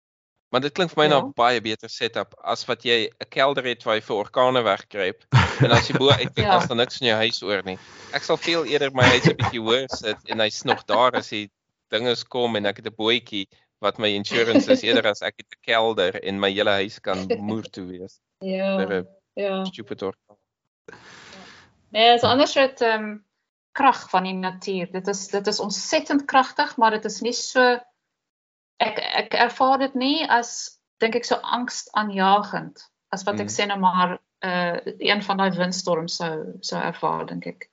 [0.49, 1.21] Maar dit klink vir my na Ja.
[1.25, 5.23] 'n baie beter setup as wat jy 'n kelder het waar jy vir orkane wegkruip
[5.63, 6.55] en as jy bo uitkyk Ja.
[6.57, 7.77] as daar niks in jou huis oor nie.
[8.13, 11.29] Ek sal veel eerder my huis 'n bietjie hoër sit en hy's nog daar as
[11.29, 11.49] die
[11.89, 13.47] dinge kom en ek het 'n bootjie
[13.81, 17.27] wat my insurance is eerder as ek het 'n kelder en my hele huis kan
[17.47, 18.19] moer toe wees.
[18.41, 18.77] Ja.
[18.77, 19.65] Vir 'n Ja.
[19.65, 20.37] stupid orkaan.
[21.91, 23.25] Nee, is 'n ander soort ehm um,
[23.73, 24.91] krag van die natuur.
[24.91, 27.79] Dit is dit is ontsettend kragtig, maar dit is nie so
[28.79, 32.81] ek ek ervaar dit nie as dink ek so angstaanjagend
[33.13, 33.55] as wat ek Mm.
[33.55, 37.69] sê nou maar uh een van daai windstorms sou sou ervaar dink ek.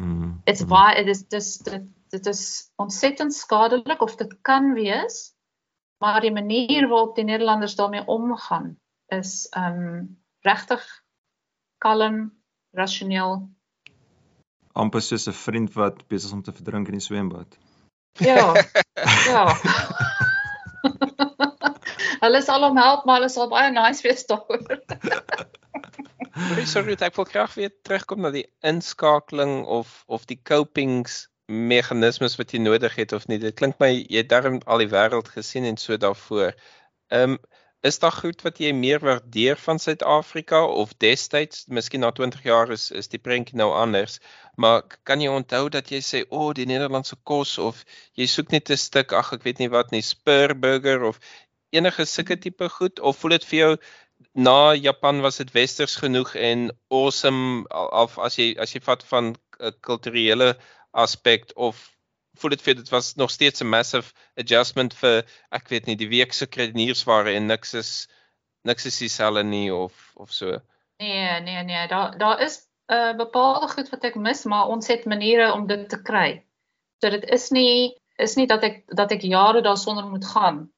[0.00, 0.42] Mm.
[0.46, 0.68] It's mm.
[0.68, 5.34] why it is dis dit dit is ontsettend skadelik of dit kan wees,
[5.98, 8.76] maar die manier waarop die Nederlanders daarmee omgaan
[9.08, 10.84] is um regtig
[11.78, 12.32] kalm,
[12.72, 13.48] rasioneel.
[14.74, 17.58] amper soos 'n vriend wat besig is om te verdrink in die swembad.
[18.18, 18.54] Ja.
[19.32, 19.44] ja.
[22.24, 24.80] hulle sal hom help, maar hulle sal baie nice wees daaroor.
[26.34, 32.38] Sorry, sorry, ek wil graag weer terugkom na die inskakeling of of die copings meganismes
[32.40, 33.38] wat jy nodig het of nie.
[33.38, 36.56] Dit klink my jy het darm al die wêreld gesien en so daarvoor.
[37.12, 37.38] Ehm um,
[37.84, 42.70] is daar goed wat jy meer waardeer van Suid-Afrika of destyds, miskien na 20 jaar
[42.72, 44.18] is is die prentjie nou anders,
[44.56, 47.84] maar kan jy onthou dat jy sê o, oh, die Nederlandse kos of
[48.16, 51.20] jy soek net 'n stuk, ag ek weet nie wat nie, spur burger of
[51.76, 53.72] enige sulke tipe goed of voel dit vir jou
[54.32, 57.66] na Japan was dit westers genoeg en awesome
[58.04, 60.54] of as jy as jy vat van 'n kulturele
[60.92, 61.93] aspek of
[62.36, 66.08] voel dit vir dit was nog steeds 'n massive adjustment vir ek weet nie die
[66.08, 68.08] week se krediniersware en niks is
[68.64, 70.60] niks is dieselfde nie of of so.
[70.98, 72.60] Nee, nee, nee, daar daar is
[72.92, 76.42] uh, bepaalde goed wat ek mis, maar ons het maniere om dit te kry.
[77.02, 80.70] So dit is nie is nie dat ek dat ek jare daarsonder moet gaan.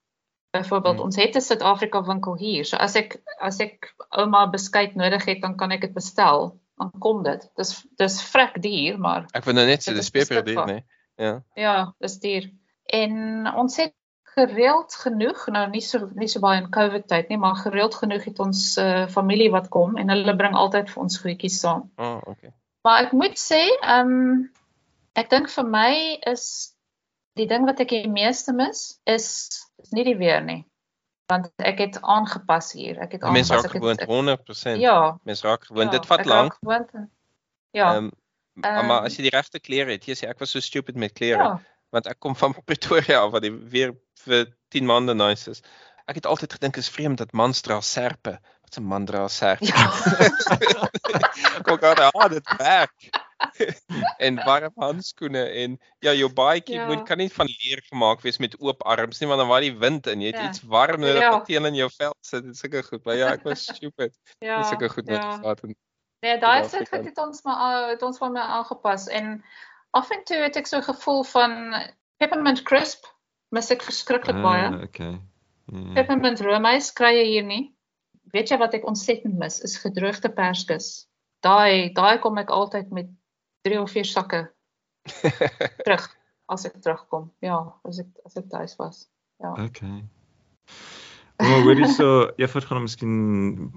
[0.57, 1.05] Byvoorbeeld, Hmm.
[1.05, 2.65] ons het 'n Suid-Afrika winkel hier.
[2.65, 6.59] So as ek as ek ouma beskuit nodig het, dan kan ek dit bestel.
[6.79, 7.49] Dan kom dit.
[7.57, 10.85] Dis dis vrek duur, maar Ek wil nou net sê dis is peper duur, nee.
[11.17, 11.43] Ja.
[11.55, 12.51] Ja, dis duur.
[12.87, 13.95] En ons het
[14.37, 18.25] gereeld genoeg, nou nie so nie so baie in COVID tyd nie, maar gereeld genoeg
[18.29, 21.87] het ons uh, familie wat kom en hulle bring altyd vir ons goedjies saam.
[21.97, 22.53] Oh, okay.
[22.85, 24.51] Maar ek moet sê, ehm um,
[25.17, 25.93] ek dink vir my
[26.29, 26.75] is
[27.41, 29.27] die ding wat ek die meeste mis is,
[29.81, 30.67] is nie die weer nie.
[31.33, 33.01] Want ek het aangepas hier.
[33.03, 33.65] Ek het Mense aangepas.
[33.65, 34.77] raak ek gewoond het, 100%.
[34.77, 35.93] ek, ja, Mense raak gewoond.
[35.93, 36.55] ja, Dit vat raak lank.
[36.61, 37.11] gewoond en-
[37.73, 37.89] Ja.
[38.65, 41.13] Ehm maar as jy die regte klere het, jy sê ek was so stupid met
[41.13, 41.43] klere.
[41.43, 41.61] ja.
[41.93, 43.93] want ek kom van Pretoria af wat die weer
[44.25, 45.63] vir 10 maande nice is.
[46.07, 48.39] Ek het altyd gedink is vreemd dat mans dra serpe.
[48.63, 49.65] Wat 'n man dra serpe.
[49.67, 49.91] Ja.
[51.67, 53.09] Kom gou daar, ah, dit werk.
[54.27, 56.87] en warm handskoene en ja, jou baadjie Ja.
[56.87, 59.75] moet kan nie van leer gemaak wees met oop arms nie want dan waar die
[59.79, 60.49] wind in, jy het Ja.
[60.49, 61.31] iets warm nodig Ja.
[61.31, 62.45] wat teen in jou vel sit.
[62.45, 63.05] Is sulke goed.
[63.05, 64.17] Maar ja, ek was stupid.
[64.41, 65.37] ja, Dis sulke goed wat ja.
[65.39, 65.77] gehad en
[66.27, 66.97] Nee, daai Suid-Afrika.
[66.97, 69.45] tyd het ons maar het ons van my aangepas en
[69.95, 71.53] af en toe het ek so gevoel van
[72.19, 73.07] peppermint crisp
[73.55, 74.67] mis ek verskriklik baie.
[74.67, 75.13] Ah, okay.
[75.71, 75.95] Ja.
[76.01, 77.63] Peppermint roomys kry jy hier nie.
[78.35, 81.07] Weet jy wat ek ontsettend mis is gedroogde perskus.
[81.47, 83.11] Daai daai kom ek altyd met
[83.69, 84.43] 3 of 4 sakke
[85.87, 86.11] terug
[86.51, 87.31] as ek terugkom.
[87.45, 89.05] Ja, as ek as ek tuis was.
[89.43, 89.55] Ja.
[89.55, 90.03] Okay.
[91.37, 93.17] Maar hoor jy so, Evert gaan miskien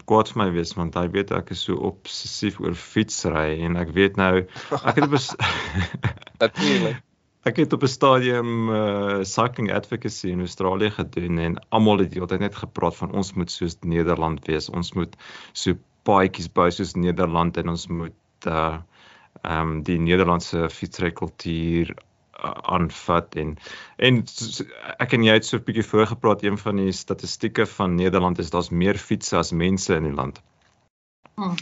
[0.07, 3.91] kwaad vir my wees want hy weet ek is so obsessief oor fietsry en ek
[3.97, 4.45] weet nou
[4.79, 5.15] ek het op
[6.43, 7.01] Natuurlik.
[7.49, 12.21] ek het op 'n stadium uh cycling advocacy in Australië gedoen en almal het die
[12.21, 14.69] hele tyd net gepraat van ons moet soos Nederland wees.
[14.69, 15.15] Ons moet
[15.53, 15.75] so
[16.07, 18.79] paadjies bou soos Nederland en ons moet uh
[19.43, 22.08] ehm um, die Nederlandse fietsry kultuur uh,
[22.43, 23.57] aanvat en
[23.97, 24.23] en
[24.99, 28.49] ek en jy het so 'n bietjie voorgepraat een van die statistieke van Nederland is
[28.49, 30.41] daar's meer fietsse as mense in die land.
[31.35, 31.55] Hmm.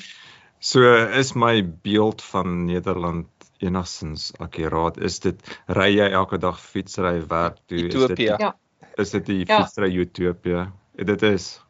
[0.59, 4.97] So is my beeld van Nederland enigstens akkuraat.
[4.97, 7.77] Is dit ry jy elke dag fietsry werk toe?
[7.77, 8.35] Is dit Utopia.
[8.39, 8.55] Ja.
[8.97, 9.61] is dit die Ja.
[9.61, 10.71] fietsry utopia?
[10.95, 11.61] Dit is.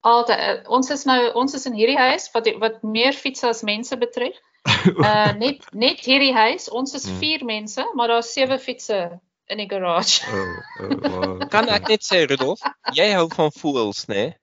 [0.00, 3.96] Altyd ons is nou ons is in hierdie huis wat wat meer fiets as mense
[3.96, 4.34] betref.
[5.08, 7.16] Uh net net hierdie huis, ons is Ja.
[7.20, 10.24] 4 mense, maar daar's 7 fietsse in die garage.
[10.32, 11.48] Oh, oh, wow.
[11.48, 12.60] Kan ek net sê Rudolf,
[12.92, 14.34] jy hou van voëls, né?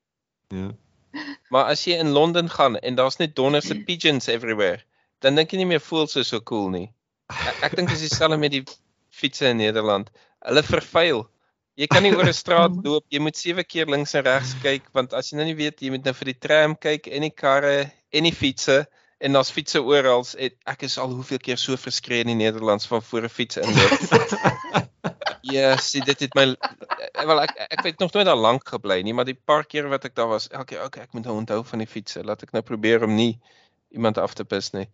[0.53, 0.71] Ja.
[1.53, 4.81] Maar as jy in Londen gaan en daar's net donderse pigeons everywhere,
[5.21, 6.89] dan dink jy nie meer voëls is so cool nie.
[7.31, 8.65] Ek, ek dink dis dieselfde met die
[9.15, 10.11] fietsse in Nederland.
[10.45, 11.23] Hulle vervuil.
[11.75, 14.89] Jy kan nie oor 'n straat loop, jy moet sewe keer links en regs kyk
[14.95, 17.33] want as jy nou nie weet jy moet nou vir die tram kyk en die
[17.35, 18.85] karre en die fietsse
[19.17, 20.25] en daar's fietsse oral.
[20.65, 23.99] Ek is al hoeveel keer so verskree in die Nederlands van voor 'n fiets inloop.
[25.45, 26.55] Ja, sien dit het my
[27.13, 30.07] wel ek ek het nog nooit daar lank gebly nie, maar die paar keer wat
[30.07, 32.23] ek daar was, elke okay, ek moet nou onthou van die fietsse.
[32.25, 33.37] Laat ek nou probeer om nie
[33.93, 34.87] iemand af te pis nie.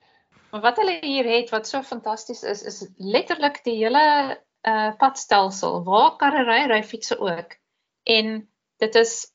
[0.51, 4.03] Maar wat hulle hier het wat so fantasties is, is letterlik die hele
[4.67, 7.55] uh padstelsel waar karre ry, ry fietsse ook.
[8.03, 8.43] En
[8.83, 9.31] dit is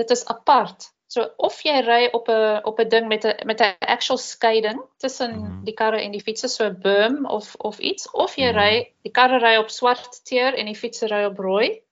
[0.00, 0.93] dit is apart.
[1.14, 4.80] So of jy ry op 'n op 'n ding met 'n met 'n actual skeiding
[4.98, 5.64] tussen Mhm.
[5.64, 8.58] die karre en die fietsse, so 'n berm of of iets, of jy Mhm.
[8.58, 8.72] ry
[9.02, 11.82] die karre ry op swart teer en die fietsse ry op rooi.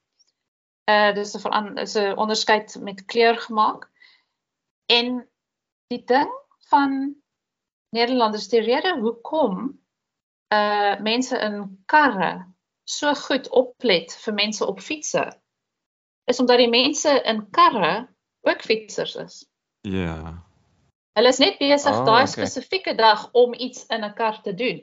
[0.91, 3.89] Uh dis 'n is 'n onderskeid met kleur gemaak.
[4.87, 5.29] En
[5.89, 6.31] die ding
[6.71, 7.15] van
[7.91, 9.79] Nederlanders die rede hoekom
[10.53, 12.45] uh mense in karre
[12.85, 15.33] so goed oplet vir mense op fietsse
[16.27, 18.12] is omdat die mense in karre
[18.43, 19.47] ook fietsers is.
[19.81, 20.43] Ja.
[21.13, 22.33] Hulle is net besig Ah, daai okay.
[22.33, 24.83] spesifieke dag om iets in 'n kar te doen.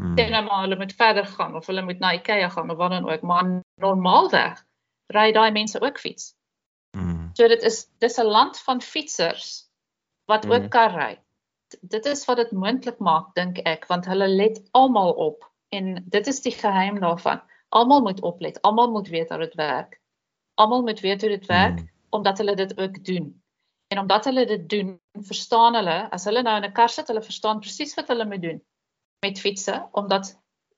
[0.00, 0.16] Hmm.
[0.18, 2.90] Sê nou maar hulle moet verder gaan of hulle moet na IKEA gaan of wat
[2.90, 4.64] dan ook, maar normaalweg
[5.12, 6.34] ry daai mense ook fiets.
[6.96, 7.30] Hmm.
[7.34, 9.68] So dit is dis 'n land van fietsers
[10.26, 10.52] wat Mhm.
[10.52, 11.18] ook kar ry.
[11.80, 16.26] Dit is wat dit moontlik maak dink ek want hulle let almal op en dit
[16.26, 17.40] is die geheim daarvan.
[17.68, 20.00] Almal moet oplet, almal moet weet hoe dit werk.
[20.54, 21.88] Almal moet weet hoe dit werk Hmm.
[22.12, 23.30] Omdat hulle dit ook doen.
[23.92, 24.92] En omdat hulle dit doen,
[25.28, 28.42] verstaan hulle, as hulle nou in 'n kar sit, hulle verstaan presies wat hulle moet
[28.42, 28.60] doen
[29.22, 30.32] met fietsse omdat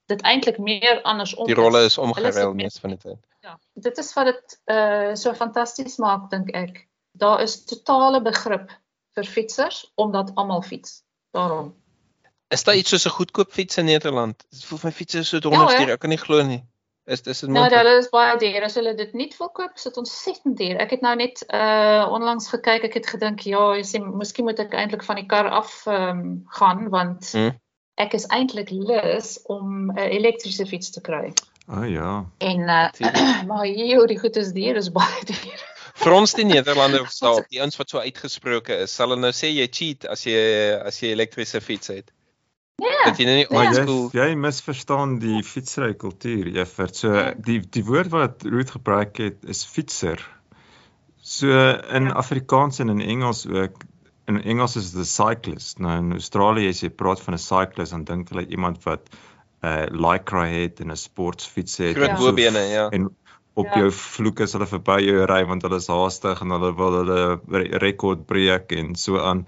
[0.05, 3.21] dit eintlik meer andersom Die rolle is omgeruil mees van die tyd.
[3.45, 6.83] Ja, dit is wat dit uh so fantasties maak dink ek.
[7.17, 8.69] Daar is totale begrip
[9.17, 11.01] vir fietsers omdat almal fiets.
[11.31, 11.73] Daarom.
[12.53, 14.45] Is daar iets soos 'n goedkoop fiets in Nederland?
[14.49, 15.77] Dit voel my fietsse is so Ja, donder hè?
[15.77, 15.93] duur.
[15.93, 16.63] Ek kan nie glo nie.
[17.05, 18.63] Is dis dit Nou, hulle is baie duur.
[18.65, 20.79] As hulle dit nie wil koop, is dit ontsettend duur.
[20.81, 22.87] Ek het nou net uh onlangs gekyk.
[22.89, 26.41] Ek het gedink, ja, jy sien, miskien moet ek eintlik van die kar af um,
[26.57, 27.53] gaan want Hm.
[28.01, 31.29] ek is eintlik lus om 'n elektriese fiets te kry.
[31.69, 32.25] Oh ja.
[32.41, 32.89] En uh
[33.49, 35.61] maar hier, die goed is duur, is baie duur.
[35.95, 39.53] Vir ons die Nederlanders daar, die ouens wat so uitgesproke is, sal hulle nou sê
[39.53, 40.41] jy cheat as jy
[40.81, 42.09] as jy elektriese fiets het.
[42.75, 43.03] Nee.
[43.05, 46.95] Dat jy nou nie Maar old jy school jy misverstaan die fietsry kultuur, Evert.
[46.99, 47.11] So
[47.47, 50.19] die die woord wat Ruth gebruik het is fietser.
[51.21, 51.47] So
[51.95, 53.83] in Afrikaans en in Engels ook
[54.27, 55.79] in Engels is dit 'n cyclist.
[55.79, 59.07] Nou in Australië as jy praat van 'n cyclist dan dink hulle iemand wat
[59.63, 62.89] 'n uh, lycra het en 'n sportfiets het Groot en bobene, ja.
[62.89, 63.15] En
[63.53, 63.77] op Ja.
[63.79, 67.39] jou vloek as hulle verby jou ry want hulle is haastig en hulle wil hulle
[67.47, 69.45] re- rekord breek en so aan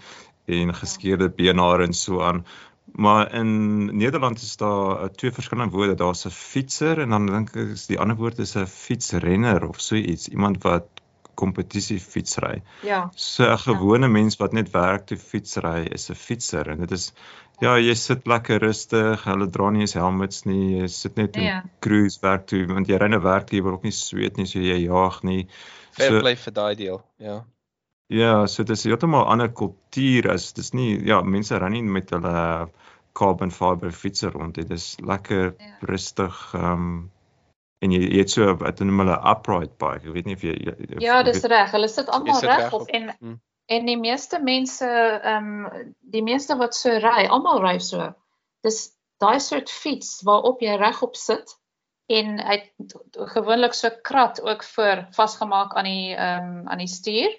[0.47, 2.45] en geskeurde benare en so aan.
[2.95, 5.95] Maar in Nederland is daar uh, twee verskillende woorde.
[5.95, 9.79] Daar's 'n fietser en dan dink ek is die ander woord is 'n fietsrenner of
[9.81, 10.83] so iets, iemand wat
[11.35, 12.61] kompetisie fietsry.
[12.81, 13.11] Ja.
[13.15, 17.13] So 'n gewone mens wat net werk toe fietsry is 'n fietser en dit is
[17.59, 21.43] ja, jy sit lekker rustig, hulle dra nie eens helmets nie, jy sit net in
[21.43, 21.63] Ja.
[21.79, 24.59] cruise werk toe want jy ry na werk, jy wil ook nie sweet nie, so
[24.59, 25.47] jy jaag nie.
[25.91, 27.01] fair So- play vir daai deel.
[27.17, 27.43] Ja.
[28.09, 32.09] Ja, so dis heeltemal 'n ander kultuur as dis nie ja, mense ry nie met
[32.15, 32.69] hulle
[33.13, 34.63] carbon fiber fietser rond nie.
[34.65, 35.73] Dis lekker Ja.
[35.81, 37.11] rustig ehm um,
[37.81, 40.07] en jy, jy het so wat noem hulle upright bike.
[40.07, 41.71] Ek weet nie of jy, jy of- Ja, dis reg.
[41.71, 42.87] Hulle sit almal regop regop.
[42.89, 43.39] en Mm.
[43.69, 44.85] en die meeste mense
[45.23, 48.13] ehm um, die meeste wat so ry, almal ry so.
[48.63, 51.55] Dis daai soort fiets waarop jy regop sit
[52.09, 52.95] en hy het
[53.33, 57.35] gewoonlik so krat ook voor vasgemaak aan die ehm um, aan die stuur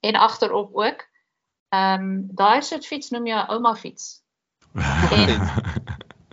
[0.00, 1.06] en agterop ook.
[1.68, 4.22] Ehm um, daai soort fiets noem jy 'n ouma fiets.
[5.18, 5.50] En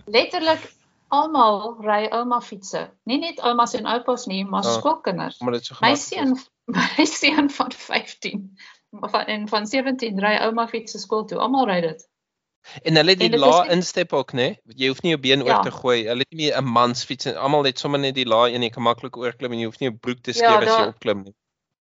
[0.06, 0.72] letterlik
[1.08, 2.90] almal ry ouma fietsse.
[3.04, 4.72] Nie net oumas en oupas nie, maar Ah.
[4.78, 5.38] skoolkinders.
[5.38, 6.36] Dit so My seun
[6.98, 8.58] my seun van 15
[9.00, 11.38] van en van 17 ry ouma fiets skool toe.
[11.38, 12.06] Almal ry dit.
[12.82, 14.56] En hulle het die lae instep ook, né?
[14.74, 15.60] Jy hoef nie jou been oor Ja.
[15.62, 16.06] te gooi.
[16.06, 18.82] Hulle het nie 'n mansfiets en almal het sommer net die lae en jy kan
[18.82, 21.34] maklik oorklim en jy hoef nie 'n broek te Ja, skeer as jy opklim nie.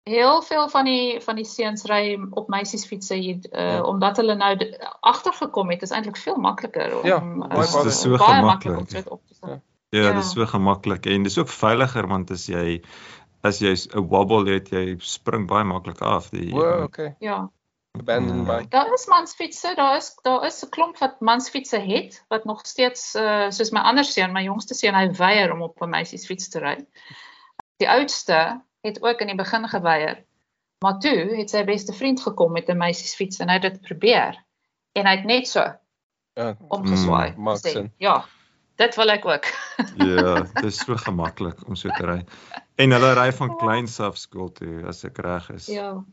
[0.05, 3.83] Heel veel van die van die seuns ry op meisiesfietsse hier uh, Ja.
[3.83, 5.83] omdat hulle nou de- agtergekom het.
[5.83, 8.45] Is eintlik veel makliker om Ja, uh, baie Dis- dis so baie gemaklik.
[8.45, 9.49] maklik om dit op te sit.
[9.49, 9.61] Ja.
[9.89, 10.13] Ja, Ja.
[10.13, 12.83] dis so gemaklik en dis ook veiliger want as jy
[13.43, 16.29] as jy 'n wobble het, jy spring baie maklik af.
[16.31, 17.15] Die O, okay.
[17.21, 17.51] Ja.
[17.99, 18.57] Abandoned Ja.
[18.57, 18.69] bike.
[18.69, 23.15] Daar is mansfietsse, daar is daar is 'n klomp wat mansfietsse het wat nog steeds
[23.15, 26.59] uh, soos my ander seun, my jongste seun, hy weier om op 'n meisiesfiets te
[26.59, 26.85] ry.
[27.79, 30.21] Die oudste het ook in die begin geweier.
[30.85, 34.37] Maar toe het sy beste vriend gekom met 'n meisiesfiets en hy het dit probeer.
[34.93, 35.65] En hy het net so
[36.37, 37.35] Ja, omgeswaai.
[37.37, 37.93] Mm, sin.
[37.99, 38.25] Ja,
[38.77, 39.45] dit wil ek ook.
[40.09, 42.25] Ja, dis so gemaklik om so te ry.
[42.77, 45.67] En hulle ry van kleins af skool toe as ek reg is.
[45.67, 46.05] ja.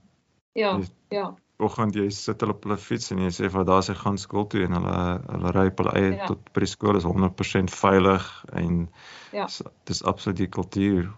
[0.53, 1.34] Ja, Dis- ja.
[1.57, 4.47] Oggend jy sit hulle op hulle fiets en jy sê vir daar sy gaan skool
[4.47, 6.25] toe en hulle hulle ry op hulle eie Ja.
[6.25, 8.89] tot by die skool is 100% veilig en
[9.31, 9.45] Ja.
[9.45, 11.13] dis, dis absoluut die kultuur.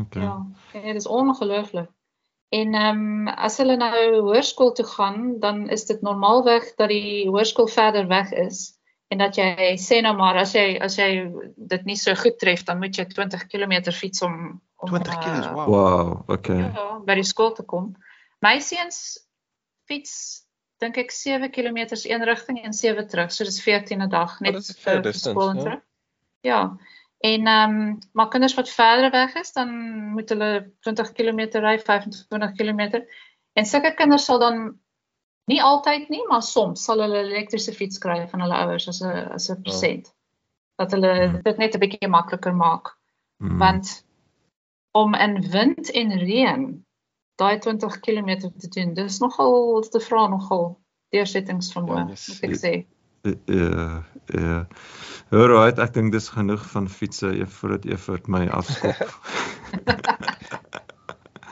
[0.00, 0.22] Okay.
[0.22, 1.90] Ja, en dit is ongelooflik.
[2.48, 7.28] En ehm um, as hulle nou hoërskool toe gaan, dan is dit normaalweg dat die
[7.28, 11.10] hoërskool verder weg is en dat jy sê nou maar as jy as jy
[11.56, 15.20] dit nie so goed tref, dan moet jy 20 km fiets om om 20 eh,
[15.20, 15.68] km, wow.
[15.68, 16.58] Wow, okay.
[16.58, 17.96] ja, by die skool te kom.
[18.44, 19.18] My seuns
[19.90, 20.12] fiets
[20.78, 24.54] dink ek 7 km een rigting en 7 terug, so dis 14 'n dag net
[24.54, 25.62] Oh, vir- vir distance, skool en ja.
[25.62, 25.82] terug.
[26.46, 26.60] Ja.
[27.18, 29.70] En ehm um, maar kinders wat verder weg is, dan
[30.12, 33.02] moet hulle 20 km ry, 25 km.
[33.52, 34.78] En sulke kinders sal dan
[35.44, 39.00] nie altyd nie, maar soms sal hulle 'n elektriese fiets kry van hulle ouers as
[39.02, 40.14] 'n as 'n persent.
[40.76, 41.40] Dat hulle Hmm.
[41.42, 42.96] dit net 'n bietjie makliker maak
[43.40, 43.58] Mm.
[43.58, 44.04] want
[44.92, 46.84] om in wind en reën
[47.36, 52.86] daai 20 km te doen, dis nogal te vra nogal deursettingsvermoë, Ja, moet ek sê.
[53.22, 54.04] Ja,
[54.34, 54.66] ja.
[55.30, 58.96] Alright, ek dink dis genoeg van fietsse eef voordat Evert my afskop.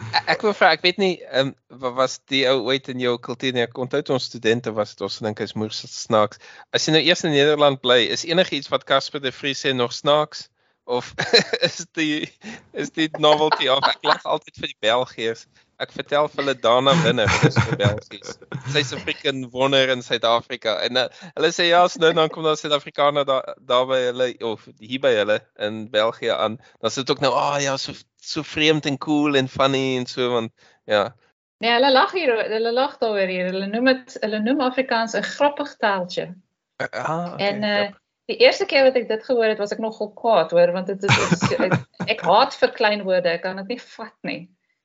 [0.33, 3.55] Ek wil vra, ek weet nie, ehm um, was die ou ooit in jou kultuur
[3.57, 3.64] nie?
[3.64, 6.40] Ek onthou ons studente was, het ons dink hy's moers snaaks.
[6.74, 9.94] As jy nou eers in Nederland bly, is enigiets wat Casper de Vries sê nog
[9.96, 10.46] snaaks
[10.87, 11.12] of
[11.66, 12.26] is die
[12.72, 15.46] is die novelty of ek lag altyd vir die Belgiërs.
[15.82, 18.38] Ek vertel vir hulle daarna binne, dis vir Belgies.
[18.72, 22.46] Sy's 'n freaking wonder in Suid-Afrika en uh, hulle sê ja, so nou dan kom
[22.48, 25.36] daar Suid-Afrikaner daar daar by hulle of hier by hulle
[25.68, 26.56] in België aan.
[26.80, 30.06] Dan sit ook nou, "Ag oh, ja, so so vreemd en cool en funny en
[30.06, 30.52] so want
[30.86, 31.14] ja.
[31.58, 33.52] Nee, hulle lag hier, hulle lag daaroor hier.
[33.52, 36.32] Hulle noem dit hulle noem Afrikaans 'n grappig taaltjie.
[36.76, 37.86] Ah, okay, En uh
[38.26, 41.02] die eerste keer wat ek dit gehoor het, was ek nogal kwaad hoor, want dit
[41.06, 41.76] is, is ek,
[42.10, 44.40] ek haat vir klein woorde, ek kan dit nie vat nie.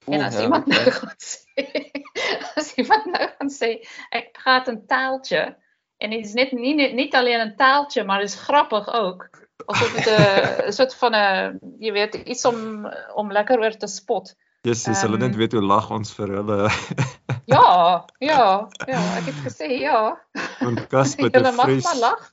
[0.07, 1.65] En Oeh, as ja, iemand nou gaan sê,
[2.59, 3.69] as iemand nou gaan sê,
[4.09, 5.43] ek praat 'n taaltjie
[6.01, 9.29] en dit is net nie nie, nie alleen 'n taaltjie, maar dis grappig ook.
[9.69, 14.33] Asof dit 'n soort van 'n jy weet iets om om lekker oor te spot.
[14.61, 15.37] Jesus, um, hulle net Ehm.
[15.37, 16.69] weet hoe lag ons vir hulle.
[17.51, 20.17] Ja, ja, ja, ek het gesê ja.
[20.59, 22.31] Want Casper de Julle mag Vries maar lag.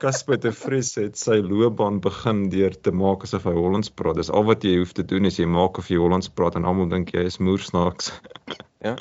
[0.00, 4.18] Casper de Vries het sy loopbaan begin deur te maak asof hy Hollands praat.
[4.20, 6.68] Dis al wat jy hoef te doen is jy maak of jy Hollands praat en
[6.68, 8.10] almal dink jy is moersnaaks.
[8.86, 8.92] ja.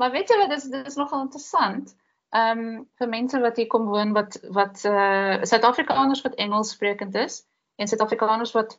[0.00, 1.92] Maar weet jy wat, dis dis nogal interessant.
[2.32, 6.72] Ehm um, vir mense wat hier kom woon wat wat eh uh, Suid-Afrikaners wat Engels
[6.76, 7.42] sprekend is
[7.76, 8.78] en Suid-Afrikaners wat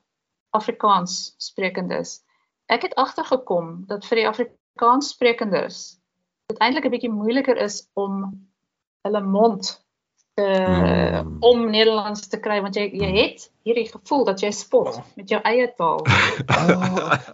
[0.58, 2.20] Afrikaans sprekend is.
[2.66, 6.00] Ek het agtergekom dat vir die Afrikaans sprekendes
[6.50, 8.34] dit eintlik 'n bietjie moeiliker is om
[9.06, 9.78] hulle mond
[10.38, 10.46] te
[11.18, 11.38] Mm.
[11.42, 15.40] om Nederlands te kry want jy jy het hierdie gevoel dat jy spot met jou
[15.50, 16.04] eie taal.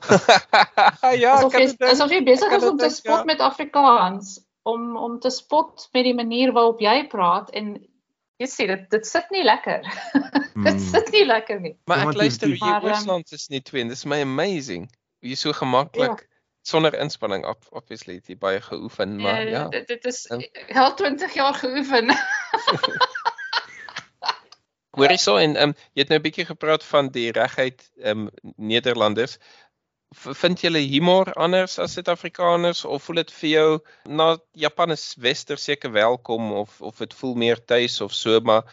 [1.24, 3.28] ja, asof ek jy dit asof jy besig is om te spot ja.
[3.28, 7.74] met Afrikaans om om te spot met die manier waarop jy praat en
[8.40, 9.84] jy sien dit dit sit nie lekker.
[10.64, 10.80] dit Hmm.
[10.80, 11.76] sit nie lekker nie.
[11.90, 14.88] Maar Ja, ek luister hier Maar, ehm, Oosland is nie twee en dis my amazing.
[15.24, 16.24] Jy so gemaklik
[16.64, 19.68] sonder inspanning op obviously het jy baie geoefen, maar Eh, ja.
[19.70, 20.26] dit, dit is
[20.68, 20.82] Ja.
[20.84, 22.08] al 20 jaar geoefen.
[24.94, 28.28] Hoor hierso en ehm um, jy het nou 'n bietjie gepraat van die regheid ehm
[28.28, 29.38] um, Nederlanders.
[30.16, 35.58] Vind julle humor anders as Suid-Afrikaners of voel dit vir jou na Japan is wester
[35.58, 38.64] seker welkom of of dit voel meer tuis of so maar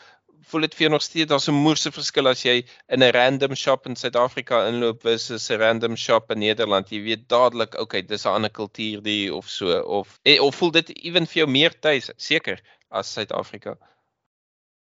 [0.49, 3.55] voel dit vir jou nog steeds daar's 'n moerse verskil as jy in 'n random
[3.55, 6.91] shop in Suid-Afrika inloop versus 'n random shop in Nederland.
[6.91, 10.71] Jy weet dadelik, okay, dis 'n ander kultuur die of so of eh, of voel
[10.71, 13.77] dit ewen vir jou meer tuis seker as Suid-Afrika.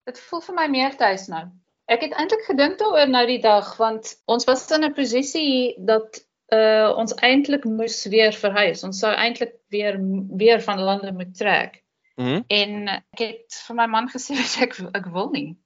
[0.05, 1.45] Dit voel vir my meer tuis nou.
[1.87, 6.25] Ek het eintlik gedink daaroor nou die dag want ons was in 'n posisie dat
[6.53, 8.83] uh ons eintlik moes weer verhuis.
[8.83, 9.97] Ons sou eintlik weer
[10.37, 11.84] weer van lande moet trek.
[12.15, 12.43] Mhm.
[12.47, 14.35] En ek het vir my man gesê
[14.65, 15.57] ek ek wil nie.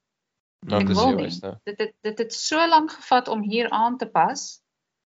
[0.67, 1.25] Nou Ek wil nie.
[1.25, 1.53] is nou.
[1.63, 4.61] Dit het dit het so lank gevat om hier aan te pas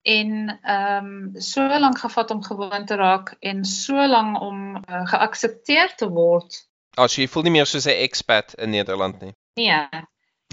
[0.03, 5.07] en ehm um, so lank gevat om gewoon te raak en so lank om uh,
[5.07, 6.69] geaksepteer te word.
[6.97, 9.35] As jy voel nie meer soos 'n expat in Nederland nie.
[9.55, 9.87] Nee,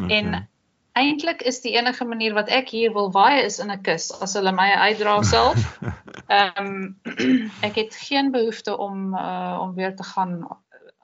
[0.05, 0.49] En
[0.93, 4.33] eintlik is die enige manier wat ek hier wil waai is in 'n kus as
[4.33, 5.79] hulle my uitdra self.
[6.37, 6.95] Ehm
[7.67, 10.47] ek het geen behoefte om uh, om weer te gaan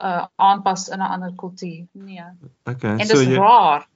[0.02, 1.86] uh, aanpas in 'n ander kultuur.
[1.92, 2.24] Nee.
[2.64, 3.88] Okay, En so dis jy raar.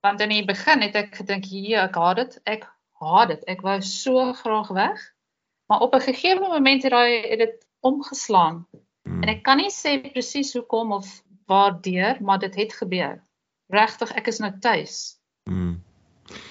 [0.00, 2.40] Want in die begin het ek gedink, "Ja, ek haat dit.
[2.44, 2.66] Ek
[3.00, 3.44] haat dit.
[3.44, 5.14] Ek wou so graag weg."
[5.66, 8.66] Maar op 'n gegeewe moment het daai het dit omgeslaan.
[9.02, 9.22] Hmm.
[9.22, 13.22] En ek kan nie sê presies hoekom of waardeur, maar dit het gebeur.
[13.68, 15.18] Regtig, ek is nou tuis.
[15.44, 15.82] Hmm.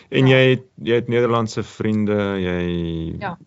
[0.10, 0.36] En Ja.
[0.36, 3.38] jy het jy het Nederlandse vriende, jy Ja.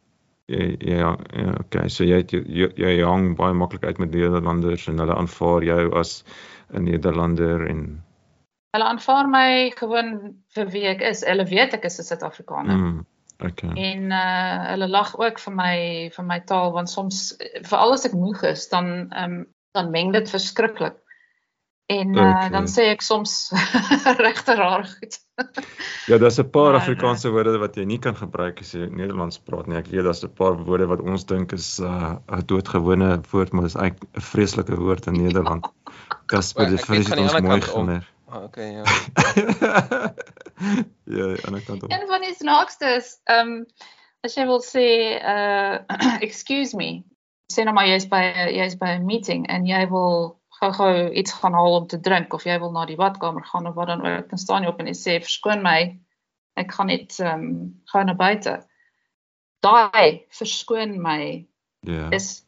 [0.50, 1.88] Jy ja, ja, okay.
[1.88, 5.82] So jy het, jy, jy hang baie maklik uit met Nederlanders en hulle aanvaar jou
[6.00, 6.24] as
[6.74, 8.02] 'n Nederlander en
[8.70, 10.10] Hulle aanvaar my gewoon
[10.54, 11.24] vir wie ek is.
[11.26, 12.76] Hulle weet ek is 'n Suid-Afrikaner.
[12.76, 12.90] Mm.
[12.90, 13.06] mm,
[13.48, 13.70] okay.
[13.74, 15.76] En uh hulle lag ook vir my
[16.14, 17.34] vir my taal want soms
[17.66, 20.98] veral as ek moeg is, dan ehm um, dan meng dit verskriklik.
[21.90, 22.50] En uh Okay.
[22.50, 23.50] dan sê ek soms
[24.26, 25.18] regte rare goed.
[26.10, 29.38] Ja, daar's 'n paar Maar, Afrikaanse woorde wat jy nie kan gebruik as jy Nederlands
[29.38, 29.78] praat nie.
[29.78, 33.64] Ek weet daar's 'n paar woorde wat ons dink is 'n uh, doodgewone woord, maar
[33.64, 35.66] is eintlik 'n vreeslike woord in Nederland.
[36.26, 38.06] Casper, dit vrees ons mooi geleer.
[38.30, 38.82] Ah, okay, ja.
[41.16, 41.90] ja, aan die ander kant om.
[41.90, 43.66] Een van die snaakste is ehm um,
[44.22, 44.86] as jy wil sê
[45.18, 45.78] uh
[46.26, 47.02] excuse me,
[47.52, 48.22] sê nou maar jy's by
[48.54, 52.44] jy's by 'n meeting en jy wil gou-gou iets gaan haal om te drink of
[52.44, 54.90] jy wil na die badkamer gaan of wat dan ook, dan staan jy op en
[54.90, 55.78] jy sê verskoon my,
[56.60, 57.54] ek gaan net ehm um,
[57.92, 58.58] gou na buite.
[59.64, 61.46] Daai verskoon my
[61.88, 62.10] Ja.
[62.12, 62.44] is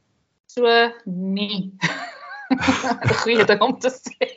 [0.47, 0.69] so
[1.07, 1.73] nie
[2.53, 4.29] 'n goeie ding om te sê.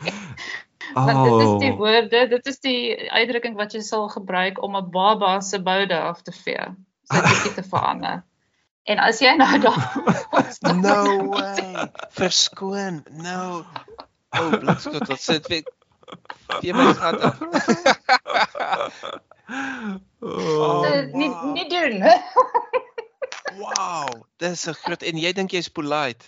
[0.95, 4.77] Want dit is die Oh, woorde, dit is die uitdrukking wat jy sal gebruik om
[4.77, 6.67] 'n baba se boude af te vee,
[7.11, 8.23] sy bietjie te verander.
[8.85, 9.81] En as jy nou daar
[10.85, 11.89] No way.
[12.17, 13.03] Verskoon.
[13.11, 13.65] No.
[14.35, 15.63] Oh, blikskot, wat sit weer
[16.61, 17.39] Jy my gat af.
[20.21, 22.01] oh, uh, nie nie doen.
[23.55, 24.09] Wow,
[24.41, 26.25] dis 'n groot en jy dink jy's polite.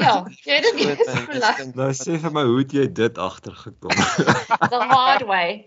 [0.00, 1.56] ja, jy dink dit is Dis polite.
[1.58, 3.92] dink- nou sê vir my hoe het jy dit agtergekom?
[4.74, 5.64] the hard way.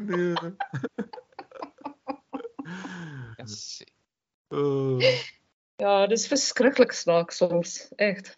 [0.00, 0.36] nee.
[3.40, 3.82] Yes.
[4.50, 5.00] Oh.
[5.80, 8.34] Ja, dis verskriklik snaaks soms, echt.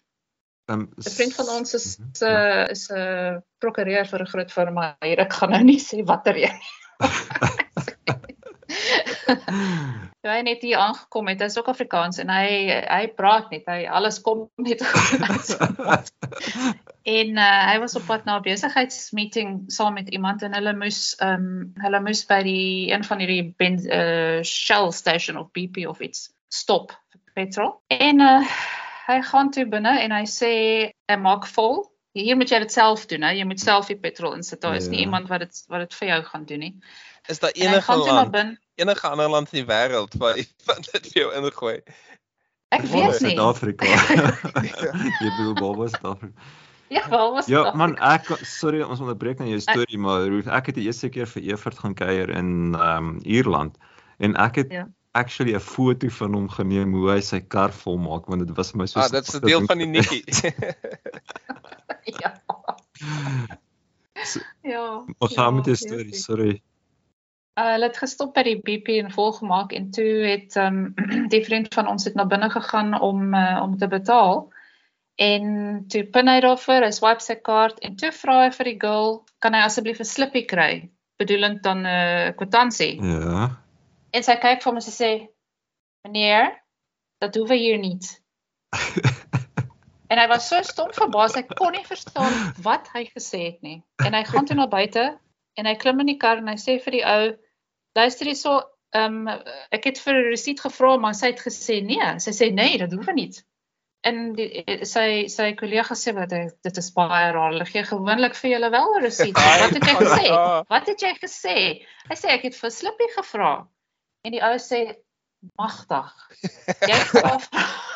[0.71, 4.31] Um, 'n Vriend van ons is is 'n uh, is 'n uh, prokureur vir 'n
[4.31, 5.19] groot firma hier.
[5.19, 6.61] Ek gaan nou nie sê watter een.
[10.23, 13.81] Toe hy net hier aangekom het, hy's ook Afrikaans en hy hy praat net, hy
[13.91, 16.11] alles kom net uit.
[17.03, 21.01] En uh, hy was op pad na 'n besigheidsmeeting saam met iemand en hulle moes
[21.19, 25.83] ehm um, hulle moes by die een van hierdie ben, uh, Shell station of BP
[25.91, 27.75] of iets stop vir petrol.
[27.91, 28.47] En uh,
[29.11, 30.53] hy gaan toe binne en hy sê
[31.11, 31.83] hy maak vol.
[32.15, 33.33] Hier moet jy dit self doen, hè.
[33.35, 34.61] Jy moet self die petrol insit.
[34.61, 35.05] Daar is nie Ja.
[35.05, 36.75] iemand wat dit wat dit vir jou gaan doen nie.
[37.27, 38.59] Is daar En enige gaan toe land, binne.
[38.75, 41.79] Enige ander land in die wêreld waar iemand dit vir jou ingooi?
[42.73, 43.35] Ek weet nie.
[43.37, 43.85] Suid-Afrika.
[45.21, 46.33] jy bedoel Baba Suid-Afrika.
[46.93, 50.47] Ja, wel was Ja, dit man, ek sorry ons onderbreek nou jou storie, maar Ruth,
[50.47, 53.77] ek het die eerste keer vir Evert gaan kuier in ehm um, Ierland
[54.17, 54.83] en ek het Ja.
[55.13, 58.77] actually 'n foto van hom geneem hoe hy sy kar volmaak want dit was vir
[58.77, 60.23] my so Ah, dit's 'n deel van die nikkie.
[62.21, 62.41] Ja.
[64.23, 65.03] So- Ja.
[65.17, 66.17] Maar gaan met ja, storie, ja.
[66.19, 66.61] sorry.
[67.53, 70.87] Uh, hulle het gestop by die BP en volgemaak en toe het um,
[71.33, 74.47] die vriend van ons het na binne gegaan om uh, om te betaal.
[75.21, 75.43] En
[75.87, 79.19] toe pin hy daarvoor, hy swipe sy kaart en toe vra hy vir die girl,
[79.37, 80.89] kan hy asseblief 'n slippie kry?
[81.21, 82.97] Bedoelend dan 'n uh, kwitansie.
[82.97, 83.51] Ja.
[84.13, 85.11] En sy kyk vir hom en sy sê:
[86.07, 86.57] "Meneer,
[87.21, 87.99] dat hoef hier nie."
[90.13, 93.79] En hy was so stom verbaas, hy kon nie verstaan wat hy gesê het nie.
[94.05, 95.07] En hy gaan toe na buite
[95.57, 97.31] en hy klim in die kar en hy sê vir die ou,
[97.93, 98.59] luister hierso,
[98.93, 99.41] ehm um,
[99.73, 102.19] ek het vir 'n resiet gevra, maar sy het gesê nee.
[102.19, 103.31] Sy sê nee, dit hoef nie.
[104.03, 104.49] En die,
[104.83, 107.53] sy sy kollega sê wat dit dit is baie raar.
[107.53, 109.37] Hulle gee gewoonlik vir julle wel 'n resiet.
[109.61, 110.25] Wat het jy gesê?
[110.73, 111.57] Wat het jy gesê?
[112.09, 113.53] Hy sê ek het vir Slippie gevra.
[114.27, 114.81] En die ou sê
[115.59, 116.11] magtig.
[116.87, 117.37] Jy het vra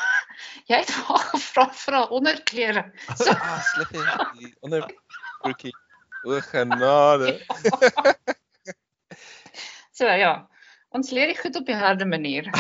[0.72, 2.84] jy het vir gevra vir 'n onderklere.
[3.16, 4.08] So Ah, Slippie,
[4.40, 5.76] die onderbroekie.
[6.24, 7.40] O genade.
[9.98, 10.36] So ja.
[10.96, 12.48] Ons leer dit goed op die harde manier.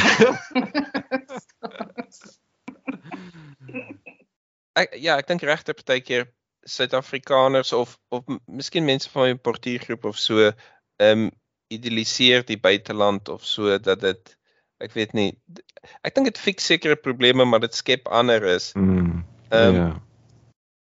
[4.77, 6.27] Ek ja, ek dink regtig partykeer
[6.69, 10.51] Suid-Afrikaners of of miskien mense van my portuïergroep of so,
[11.01, 11.31] ehm um,
[11.73, 14.37] idealiseer die buiteland of so dat dit
[14.79, 15.33] ek weet nie
[16.07, 18.69] ek dink dit fik sekere probleme maar dit skep ander is.
[18.77, 19.25] Mm.
[19.49, 19.87] Ehm ja.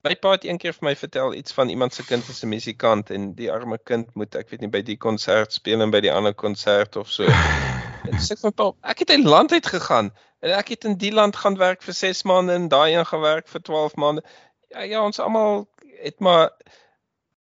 [0.06, 3.10] My pa het eendag vir my vertel iets van iemand se kind is 'n musikant
[3.10, 6.12] en die arme kind moet ek weet nie by die konsert speel en by die
[6.14, 7.26] ander konsert of so.
[8.12, 10.12] En sê vir pa, ek het 'n land uit gegaan
[10.46, 13.22] en ek het in die land gaan werk vir 6 maande en daai een gaan
[13.22, 14.22] werk vir 12 maande.
[14.70, 15.66] Ja, ja, ons almal
[16.04, 16.54] het maar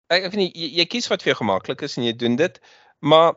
[0.07, 2.35] ek ek weet nie jy, jy kies wat vir jou gemaklik is en jy doen
[2.35, 2.61] dit.
[2.99, 3.33] Maar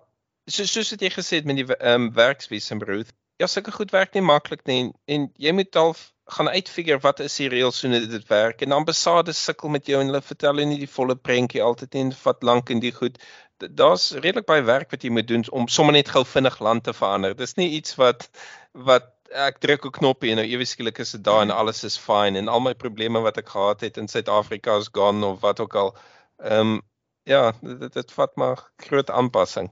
[0.47, 3.91] so soos wat jy gesê het met die ehm um, werksvisum Ruth, ja, sulke goed
[3.91, 7.83] werk nie maklik nie en, en jy moet half gaan uitfigure wat is die reëls
[7.83, 11.17] hoe dit werk en ambassades sukkel met jou en hulle vertel jou nie die volle
[11.17, 13.19] prentjie altyd nie en vat lank en die goed.
[13.59, 16.95] Daar's redelik baie werk wat jy moet doen om sommer net gou vinnig land te
[16.97, 17.37] verander.
[17.37, 18.29] Dis nie iets wat
[18.73, 21.99] wat ek druk 'n knoppie en nou ewe skielik is dit daar en alles is
[21.99, 25.61] fine en al my probleme wat ek gehad het in Suid-Afrika is gone of wat
[25.61, 25.97] ook al.
[26.39, 26.83] Ehm um,
[27.25, 29.71] ja, dit dit vat maar groot aanpassing.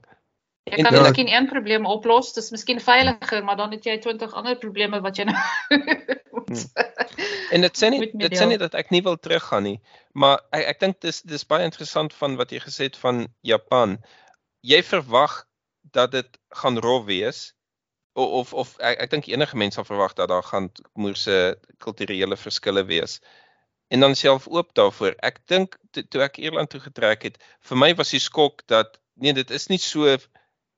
[0.63, 1.01] Jy kan ja.
[1.03, 5.17] miskien een probleem oplos, dis miskien veiliger, maar dan het jy 20 ander probleme wat
[5.19, 5.37] jy nou
[6.33, 6.67] moet-
[7.53, 9.75] En dit sê nie dit sê nie dat ek nie wil teruggaan nie,
[10.17, 13.97] maar ek ek dink dis dis baie interessant van wat jy gesê het van Japan.
[14.63, 15.43] Jy verwag
[15.93, 17.53] dat dit gaan rof wees
[18.15, 22.37] of of, of ek, ek dink enige mens sal verwag dat daar gaan moerse kulturele
[22.39, 23.19] verskille wees.
[23.93, 25.13] En dan self oop daarvoor.
[25.21, 27.37] Ek dink to- toe ek Ierland toe getrek het,
[27.67, 30.07] vir my was die skok dat nee, dit is nie so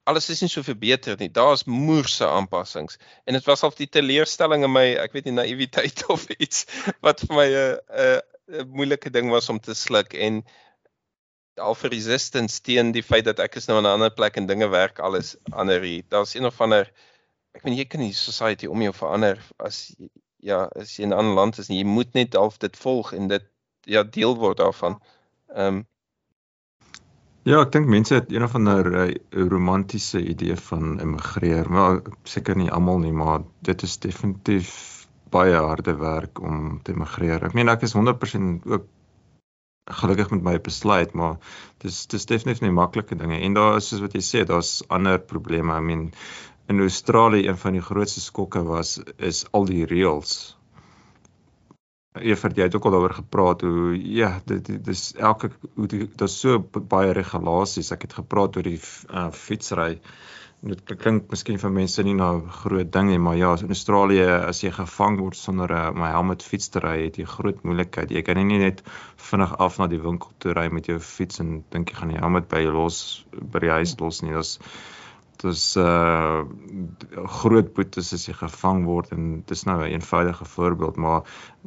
[0.05, 1.31] alles is nie so verbeter nie.
[1.33, 6.05] Daar's moerse aanpassings en dit was half die teleurstelling in my, ek weet nie naïwiteit
[6.13, 6.65] of iets
[7.05, 8.21] wat vir my 'n 'n
[8.61, 10.43] 'n moeilike ding was om te sluk en
[11.57, 14.47] al vir resistance teen die feit dat ek is nou in 'n ander plek en
[14.47, 16.03] dinge werk alles ander hier.
[16.09, 16.91] Daar's een of ander
[17.55, 19.95] ek weet jy kan nie society om jou verander as
[20.45, 21.79] ja, as jy in 'n ander land is nie.
[21.81, 23.45] Jy moet net half dit volg en dit
[23.85, 24.99] ja deel word daarvan.
[25.55, 25.87] Ehm um,
[27.45, 29.03] Ja, ek dink mense het een of ander uh,
[29.51, 34.71] romantiese idee van immigreer, maar seker nie almal nie, maar dit is definitief
[35.29, 37.45] baie harde werk om te immigreer.
[37.45, 38.89] Ek meen ek is 100% ook
[40.01, 41.37] gelukkig met my besluit, maar
[41.85, 45.21] dis dis definitief nie maklike dinge en daar is soos wat jy sê, daar's ander
[45.21, 45.77] probleme.
[45.77, 46.07] I mean
[46.65, 50.55] in Australië een van die grootste skokke was is al die reëls
[52.21, 56.39] Evert, jy het ook al daaroor gepraat hoe ja, dit dit is elke hoe daar's
[56.39, 56.59] so
[56.93, 57.91] baie regulasies.
[57.91, 59.99] Ek het gepraat oor die uh, fietsry.
[60.65, 64.25] Dit klink miskien vir mense nie nou 'n groot ding nie, maar ja, in Australië
[64.47, 67.63] as jy gevang word sonder om 'n helm met fiets te ry, het jy groot
[67.63, 68.09] moeilikheid.
[68.09, 68.81] Jy kan nie net
[69.17, 72.17] vinnig af na die winkel toe ry met jou fiets en dink jy gaan die
[72.17, 74.33] helm by jou los by die huis los nie.
[74.33, 74.59] Dis
[75.41, 76.43] dis uh
[77.39, 81.21] groot boetes as jy gevang word en dis nou 'n eenvoudige voorbeeld maar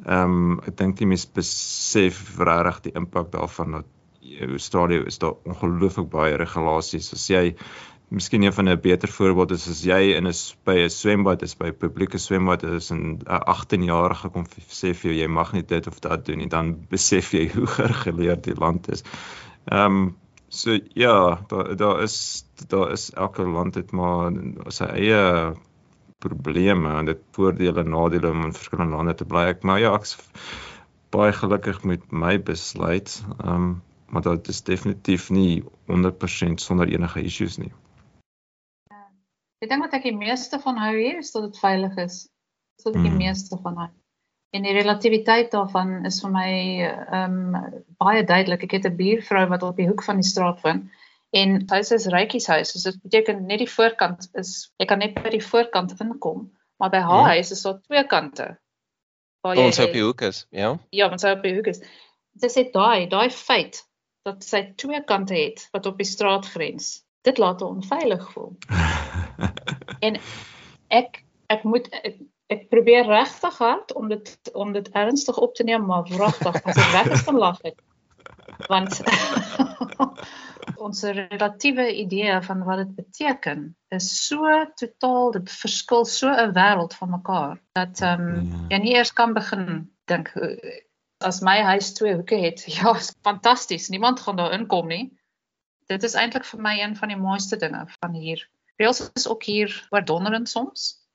[0.04, 3.86] ehm um, ek dink die mense besef regtig die impak daarvan dat
[4.20, 7.54] in Australië is daar ongelooflik baie regulasies as jy
[8.08, 10.32] Miskien een van 'n beter voorbeeld is as jy in 'n
[10.64, 14.46] by 'n swembad is by 'n publieke swembad is en 'n 18-jarige kom
[14.80, 17.66] sê vir jou jy mag nie dit of dat doen nie dan besef jy hoe
[17.66, 19.02] gereguleerd die land is.
[19.64, 20.16] Ehm um,
[20.48, 24.32] so ja, daar daar is daar is elke land het maar
[24.72, 25.54] sy eie
[26.18, 29.44] probleme en dit voordele en nadele om in verskillende lande te bly.
[29.54, 30.16] Ek maar ja, ek's
[31.14, 33.22] baie gelukkig met my besluit.
[33.38, 33.68] Ehm um,
[34.08, 37.72] maar dit is definitief nie 100% sonder enige issues nie.
[39.60, 42.16] Die ding wat ek die meeste van hou hier is dat dit veilig is.
[42.78, 43.18] Dis wat ek die Mm.
[43.20, 43.88] meeste van hou.
[44.50, 46.50] En die relativiteit daarvan is vir my
[46.84, 48.62] ehm um, baie duidelik.
[48.64, 50.88] Ek het 'n buurvrou wat op die hoek van die straat woon
[51.30, 52.72] en sy huis is rykieshuis.
[52.72, 56.48] So dit beteken net die voorkant is ek kan net by die voorkant inkom,
[56.80, 57.34] maar by haar Ja.
[57.34, 58.58] huis is daar twee kante.
[59.42, 60.78] Waar ons op die hoek is, ja.
[60.90, 61.80] Ja, sy op die hoek is.
[62.40, 63.84] Sy sê daai, daai feit
[64.24, 67.04] dat sy twee kante het wat op die straat grens.
[67.22, 68.56] Dit laat haar onveilig voel.
[70.06, 70.18] En
[70.88, 72.18] ek ek moet ek,
[72.48, 76.76] ek probeer regtig hard om dit om dit ernstig op te neem, maar wragtig, as
[76.76, 77.78] ek weg is van lag het.
[78.68, 79.00] Want
[80.88, 84.48] ons relatiewe idee van wat dit beteken is so
[84.80, 88.66] totaal dit verskil so 'n wêreld van mekaar dat ehm um, Ja.
[88.76, 90.32] jy nie eers kan begin dink
[91.20, 92.64] as my huis twee hoeke het.
[92.78, 93.88] Ja, is fantasties.
[93.88, 95.18] Niemand gaan daar inkom nie.
[95.86, 98.48] Dit is eintlik vir my een van die mooiste dinge van hier.
[98.76, 101.07] Reels is ook hier oordonderend soms.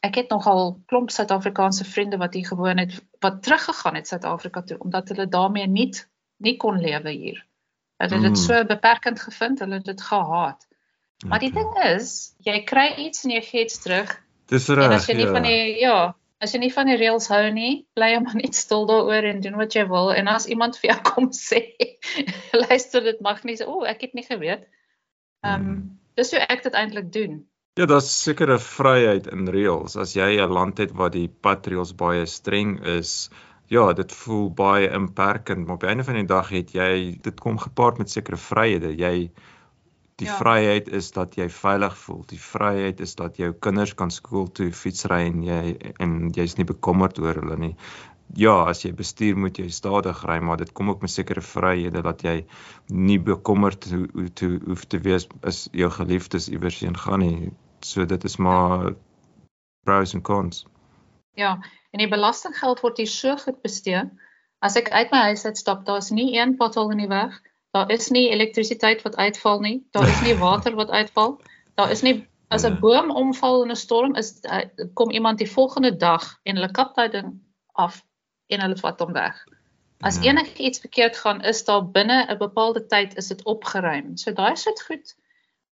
[0.00, 4.78] Ek het nogal klomp Suid-Afrikaanse vriende wat hier gewoon het wat teruggegaan het Suid-Afrika toe
[4.78, 5.90] omdat hulle daarmee nie
[6.38, 7.40] nie kon lewe hier.
[7.98, 8.36] Hulle het dit Mm.
[8.36, 10.66] so beperkend gevind, hulle het dit gehaat.
[11.26, 11.62] Maar die Okay.
[11.62, 14.12] ding is, jy kry iets en jy gee iets terug.
[14.46, 14.92] Dis reg.
[14.92, 15.32] as jy nie ja.
[15.32, 18.86] van die ja, as jy nie van die reëls hou nie, bly maar net stil
[18.86, 20.12] daaroor en doen wat jy wil.
[20.14, 21.74] En as iemand vir jou kom sê,
[22.52, 24.68] luister dit mag nie, o, ek het nie geweet.
[25.42, 25.98] Ehm um, Hmm.
[26.14, 27.48] dis hoe ek dit eintlik doen.
[27.78, 29.92] Ja, daar's sekere vryheid in reëls.
[30.02, 33.30] As jy 'n land het waar die padreëls baie streng is,
[33.70, 37.40] ja, dit voel baie inperkend, maar op die einde van die dag het jy dit
[37.40, 38.90] kom gepaard met sekere vryhede.
[38.98, 39.30] Jy
[40.16, 40.36] die Ja.
[40.40, 42.24] vryheid is dat jy veilig voel.
[42.26, 46.66] Die vryheid is dat jou kinders kan skool toe fietsry en jy en jy's nie
[46.66, 47.76] bekommerd oor hulle nie.
[48.34, 52.02] Ja, as jy bestuur moet jy stadig ry, maar dit kom ook met sekere vryhede
[52.02, 52.44] dat jy
[52.88, 57.52] nie bekommerd ho ho toe hoef te wees as jou geliefdes iewers heen gaan nie.
[57.80, 58.94] So dit is maar
[59.84, 60.66] pros en cons.
[61.34, 61.58] Ja,
[61.90, 64.02] en die belastinggeld word hier so goed bestee.
[64.58, 67.36] As ek uit my huis uitstap, daar's nie een pothol in die weg.
[67.70, 69.86] Daar is nie elektrisiteit wat uitval nie.
[69.92, 71.40] Daar is nie water wat uitval.
[71.74, 72.78] Daar is nie as 'n Ja.
[72.80, 74.64] boom omval in 'n storm is uh,
[74.94, 77.40] kom iemand die volgende dag en hulle kap daai ding
[77.72, 78.02] af
[78.48, 79.44] en hulle vat hom weg.
[80.00, 80.22] As Ja.
[80.32, 84.16] enigiets verkeerd gaan, is daar binne 'n bepaalde tyd is dit opgeruim.
[84.16, 85.14] So daai sit goed.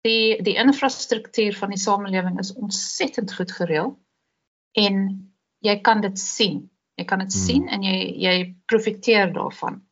[0.07, 3.94] Die die infrastruktuur van die samelewing is ontsettend goed gereël
[4.78, 5.00] en
[5.66, 6.66] jy kan dit sien.
[6.96, 7.42] Jy kan dit Hmm.
[7.46, 8.36] sien en jy jy
[8.70, 9.82] profiteer daarvan.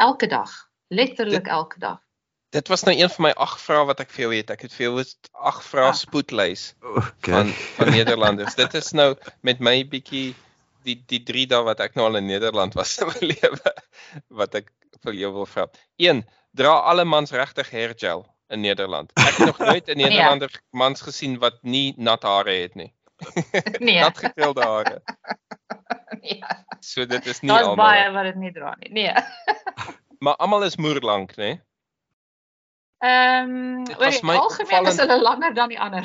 [0.00, 0.52] Elke dag,
[0.88, 1.98] letterlik elke dag.
[2.50, 4.50] Dit was nou een van my ag vrae wat ek vir jou het.
[4.50, 5.94] Ek het vir jou 'n ag vrae Ah.
[5.94, 7.32] spoedlys Okay.
[7.34, 8.54] van van Nederlanders.
[8.54, 10.34] Dit is nou met my bietjie
[10.84, 13.74] die die 3 dae wat ek nou al in Nederland was in my lewe
[14.28, 14.72] wat ek
[15.02, 15.66] vir jou wil vra.
[15.98, 16.24] 1.
[16.54, 19.12] Dra alle mans regtig hairgel in Nederland.
[19.14, 20.08] Ek het nog nooit 'n Nee.
[20.08, 22.92] Nederlander mans gesien wat nie nat hare het nie.
[23.78, 24.00] Nee.
[24.04, 25.02] Nat gekrulde hare.
[26.20, 26.42] nee.
[26.80, 27.84] So dit is nie Daar's almal.
[27.86, 28.92] baie wat dit nie dra nie.
[28.92, 29.12] Nee.
[30.18, 31.44] Maar almal is moerlank, né?
[31.44, 31.60] Nee?
[33.00, 36.04] Ehm Dit oor die my algemeen is opvallend- hulle langer dan die ander.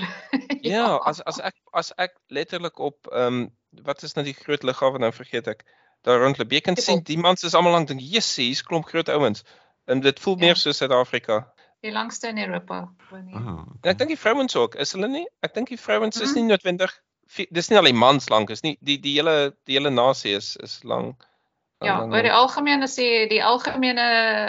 [0.62, 3.50] Ja, as as ek as ek letterlik op ehm um,
[3.84, 5.66] wat is nou die groot lughawe nou vergeet ek
[6.08, 6.52] daar rondloop.
[6.52, 9.44] Jy kan sien die mans is almal lank dink jessie, hier's klomp groot ouens.
[9.86, 10.46] En dit voel Ja.
[10.46, 11.54] meer soos Suid-Afrika.
[11.86, 12.90] Die langste in Europa.
[13.12, 13.92] wanneer- Ah, En okay.
[13.92, 15.26] ek dink die vrouens ook, is hulle nie?
[15.46, 16.40] Ek dink die vrouens is Mhm.
[16.40, 16.92] nie noodwendig
[17.52, 18.78] dis nie al die mans lank is nie.
[18.82, 21.24] Die die hele die hele nasie is is lank.
[21.86, 24.06] Ja, oor die algemeen is die die algemene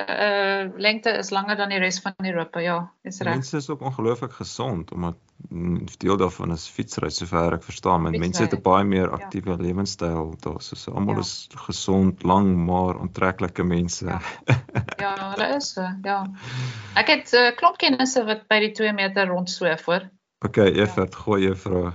[0.07, 2.61] uh lengte is langer dan die res van Europa.
[2.61, 3.35] Ja, is reg.
[3.35, 5.17] Mense is ook ongelooflik gesond omdat
[5.99, 8.03] deel daarvan is fietsry sover ek verstaan.
[8.03, 9.19] Men mense het 'n baie meer ja.
[9.19, 10.61] aktiewe lewenstyl daar.
[10.63, 11.21] So, so almal Ja.
[11.21, 14.07] is gesond, lang maar aantreklike mense.
[14.07, 14.21] Ja.
[14.99, 15.85] Ja, hulle is so.
[16.03, 16.31] Ja.
[16.95, 20.09] Ek het uh, klomp kennisse wat by die 2 meter rondsweef hoor.
[20.45, 21.93] Okay, Evert, gooi jou vrae.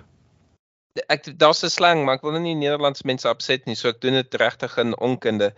[1.08, 4.02] Ek daar's 'n slang, maar ek wil nou nie Nederlandse mense opset nie, so ek
[4.02, 5.54] doen dit regtig in onkunde.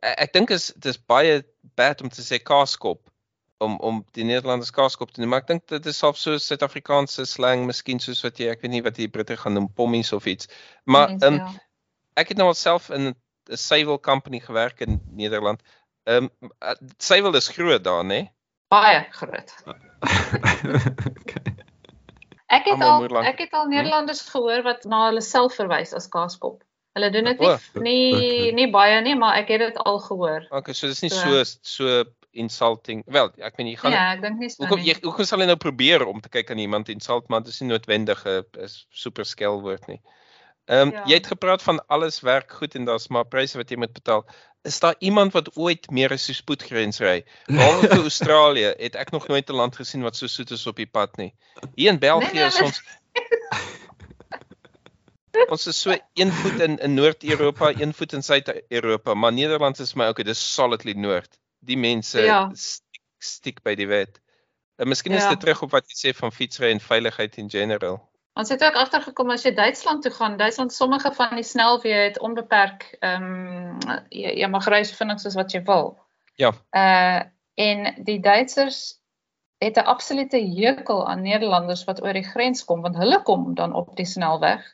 [0.00, 1.42] Ek, ek dink is dis baie
[1.76, 3.10] bad om te sê kaaskop
[3.64, 7.26] om om die Nederlanders kaaskop te noem, maar ek dink dit is selfs so Suid-Afrikaanse
[7.26, 10.26] slang, miskien soos wat jy ek weet nie wat die Britte gaan noem pommies of
[10.26, 10.48] iets.
[10.84, 11.52] Maar ehm um, ja.
[12.16, 15.62] ek het nou al self in 'n suiwel company gewerk in Nederland.
[16.04, 16.48] Ehm um,
[16.98, 18.34] suiwel is groot daar, né?
[18.74, 19.54] baie groot.
[21.20, 21.54] okay.
[22.64, 23.26] Ek het al moerlank.
[23.26, 26.62] ek het al Nederlanders gehoor wat na hulle self verwys as kaaskop.
[26.94, 27.48] Hulle doen dit nie
[27.82, 28.50] nie okay.
[28.54, 30.46] nie baie nie, maar ek het dit al gehoor.
[30.50, 32.04] Okay, so dis nie So- so so
[32.34, 33.02] insulting.
[33.06, 34.92] Wel, ek meen jy gaan Ja, ek dink nie so Hoekom nie.
[34.92, 37.60] jy hoekom sal jy nou probeer om te kyk aan iemand insult maar dit is
[37.60, 38.44] nie noodwendig 'n
[38.90, 40.00] super skel woord nie.
[40.66, 41.02] Ehm um, Ja.
[41.06, 44.24] jy het gepraat van alles werk goed en daar's maar pryse wat jy moet betaal.
[44.62, 47.24] Is daar iemand wat ooit meer as die spoedgrens ry?
[47.46, 50.76] Behalwe vir Australië het ek nog nooit 'n land gesien wat so soet is op
[50.76, 51.34] die pad nie.
[51.74, 52.64] Hier in België Nee, nee, is nee.
[52.64, 52.82] ons
[55.50, 59.94] Ons is so een voet in in Noord-Europa, een voet in Suid-Europa, maar Nederland is
[59.94, 61.38] my okay, dis solidly noord.
[61.60, 62.50] Die mense Ja.
[62.54, 64.20] stiek, stiek by die wet.
[64.76, 65.28] En miskien is Ja.
[65.28, 68.10] dit terug op wat jy sê van fietsry en veiligheid in general.
[68.34, 72.18] Ons het ook agtergekom as jy Duitsland toe gaan, Duitsland sommige van die snelweë het
[72.18, 73.78] onbeperk ehm
[74.10, 75.94] jy, jy mag ry so vinnig soos wat jy wil.
[76.42, 76.50] Ja.
[76.74, 77.22] Uh
[77.54, 78.98] en die Duitsers
[79.62, 83.72] het 'n absolute hekel aan Nederlanders wat oor die grens kom want hulle kom dan
[83.72, 84.64] op die snelweg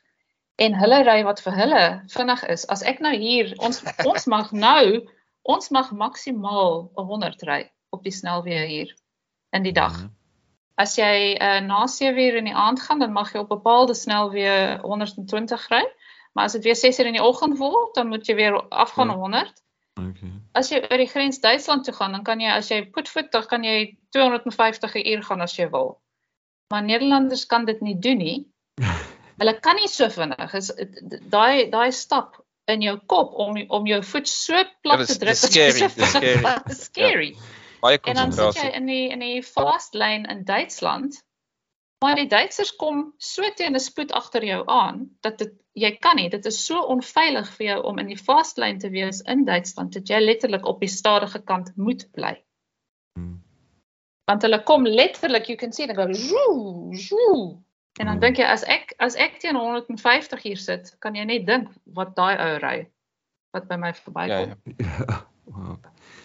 [0.55, 2.65] en hulle ry wat vir hulle vinnig is.
[2.67, 5.07] As ek nou hier ons ons mag nou
[5.41, 8.95] ons mag maksimaal 100 ry op die snelweë hier
[9.51, 10.09] in die dag.
[10.77, 13.93] As jy uh, na 7 uur in die aand gaan, dan mag jy op bepaalde
[13.93, 15.83] snelweë 120 ry.
[16.33, 19.07] Maar as dit weer 6 uur in die oggend word, dan moet jy weer afgaan
[19.07, 19.13] Ja.
[19.13, 19.53] na 100.
[19.99, 20.31] Okay.
[20.55, 23.43] As jy oor die grens Duitsland toe gaan, dan kan jy as jy voetvoet, dan
[23.45, 25.99] kan jy 250 'n uur gaan as jy wil.
[26.71, 28.47] Maar Nederlanders kan dit nie doen nie.
[29.41, 30.53] Hulle kan nie so vinnig.
[30.53, 30.71] Is
[31.29, 35.29] daai daai stap in jou kop om om jou voet so plat dis- te druk.
[35.29, 36.37] dis scary, dat jy dis so scary.
[36.37, 36.83] vinnig- Dis
[37.81, 38.77] Baie En dan sit jy konsentrasie.
[38.79, 41.23] in die in die fast lane in Duitsland.
[42.03, 46.15] Maar die Duitsers kom so teen 'n spoed agter jou aan dat dit jy kan
[46.15, 49.45] nie, dit is so onveilig vir jou om in die fast lane te wees in
[49.45, 52.43] Duitsland dat jy letterlik op die stadige kant moet bly.
[53.13, 53.41] Hmm.
[54.25, 57.57] Want hulle kom letterlik, you can see they go zoe, zoe.
[57.99, 58.19] En dan Hmm.
[58.19, 62.15] dink jy as ek as ek teen 150 hier sit, kan jy net dink wat
[62.15, 62.87] daai ou ry
[63.53, 64.47] wat by my verbykom.
[64.49, 64.55] ja.
[64.77, 65.25] Ja.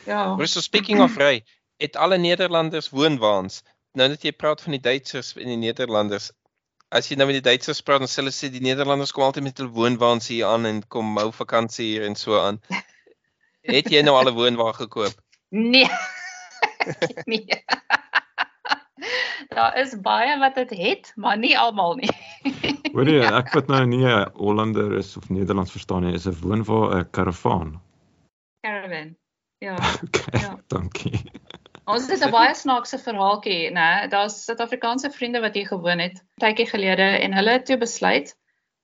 [0.07, 0.35] Ja.
[0.37, 1.45] Maar so speaking of ry,
[1.77, 3.63] het alle Nederlanders woonwaans.
[3.93, 6.31] Nou dat jy praat van die Duitsers en die Nederlanders.
[6.89, 9.49] As jy nou met die Duitsers praat, dan sê hulle sê die Nederlanders kom altyd
[9.49, 12.61] met hulle woonwaans hier aan en kom hou vakansie hier en so aan.
[13.67, 15.17] Het jy nou al 'n woonwa gekoop?
[15.51, 15.89] Nee.
[17.33, 17.65] nee.
[19.49, 22.13] Daar is baie wat dit het, maar nie almal nie.
[22.93, 26.39] Hoor jy, ek wat nou nie 'n Hollander is of Nederlands verstaan nie, is 'n
[26.41, 27.81] woonwa 'n karavaan.
[28.67, 29.17] Caravan.
[29.59, 29.75] Ja.
[29.75, 30.59] Okay, Ja.
[30.75, 31.31] dankie.
[31.87, 34.09] Ons het 'n baie snaakse verhaaltjie, né?
[34.11, 38.35] Daar's Suid-Afrikaanse vriende wat hier gewoon het tydjie gelede en hulle het toe besluit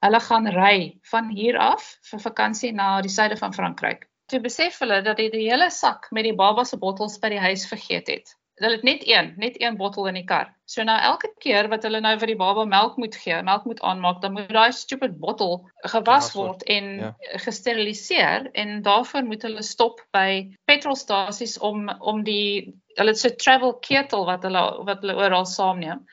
[0.07, 4.07] hulle gaan ry van hier af vir vakansie na die suide van Frankryk.
[4.26, 7.43] Toe besef hulle dat hulle die hele sak met die baba se bottels by die
[7.43, 8.35] huis vergeet het.
[8.63, 10.53] Hulle het net een, net een bottel in die kar.
[10.71, 13.83] So nou elke keer wat hulle nou vir die baba melk moet gee, melk moet
[13.83, 15.57] aanmaak, dan moet daai stupid bottel
[15.93, 17.11] gewas word, en ja.
[17.43, 23.75] gesteriliseer en daarvoor moet hulle stop by petrolstasies om om die hulle het so travel
[23.83, 26.05] ketel wat hulle wat hulle oral saamneem.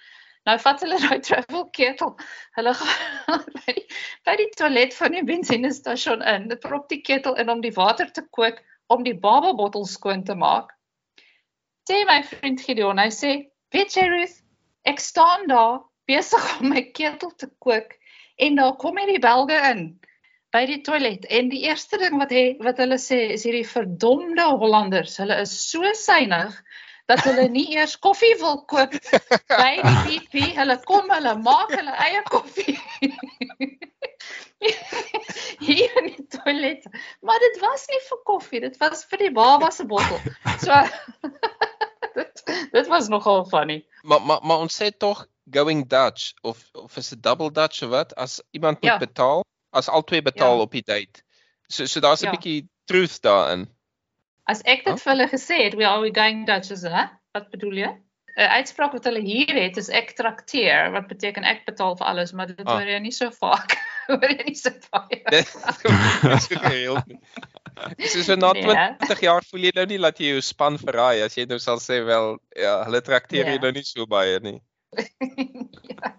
[0.50, 2.16] Nou vat hulle daai travel ketel.
[2.58, 3.86] Hulle gaan by die,
[4.26, 6.50] by die toilet van die bensinestasie in.
[6.50, 10.26] Dit prop die ketel in om die water te kook om die baba bottel skoon
[10.26, 10.74] te maak.
[11.90, 13.30] Sê my vriend Gideon, hy sê,
[13.74, 14.36] "Weet jy Ruth,
[14.86, 17.96] ek staan daar besig om my ketel te kook
[18.38, 19.82] en daar kom hierdie belge in
[20.54, 24.46] by die toilet en die eerste ding wat hy wat hulle sê is hierdie verdomde
[24.62, 25.18] Hollanders.
[25.18, 26.54] Hulle is so synig
[27.10, 28.94] dat hulle nie eers koffie wil koop
[29.62, 30.54] by die BP.
[30.62, 32.78] Hulle kom, hulle maak hulle eie koffie.
[35.66, 36.86] Hier in die toilet.
[37.26, 40.22] Maar dit was nie vir koffie, dit was vir die baba se bottel.
[40.62, 40.84] So
[42.20, 43.86] dit, dit was nogal funny.
[44.02, 47.90] Maar maar maar ons sê tog going Dutch of of is dit double Dutch of
[47.90, 48.16] wat?
[48.16, 48.98] As iemand moet Ja.
[48.98, 50.62] betaal, as albei betaal Ja.
[50.62, 51.24] op die date.
[51.68, 52.32] So so daar's 'n Ja.
[52.32, 53.68] bietjie truth daarin.
[54.44, 54.98] As ek dit Huh?
[54.98, 57.06] vir hulle gesê het, we are we going Dutch is, hè?
[57.32, 58.02] Wat bedoel jy?
[58.40, 62.32] 'n Uitspraak wat hulle hier het is ek trakteer, wat beteken ek betaal vir alles,
[62.32, 62.78] maar dit Ah.
[62.78, 63.76] hoor jy nie so vaak.
[64.08, 65.20] hoor jy nie so baie.
[65.30, 65.46] Dit
[66.38, 67.08] is so gereeld.
[67.08, 67.20] nie.
[68.08, 68.96] So so na Nee.
[69.04, 71.78] 20 jaar voel jy nou nie dat jy jou span verraai as jy nou sal
[71.84, 73.62] sê wel ja, hulle trakteer jy Ja.
[73.62, 74.62] nou nie so baie nie.
[75.92, 76.16] ja.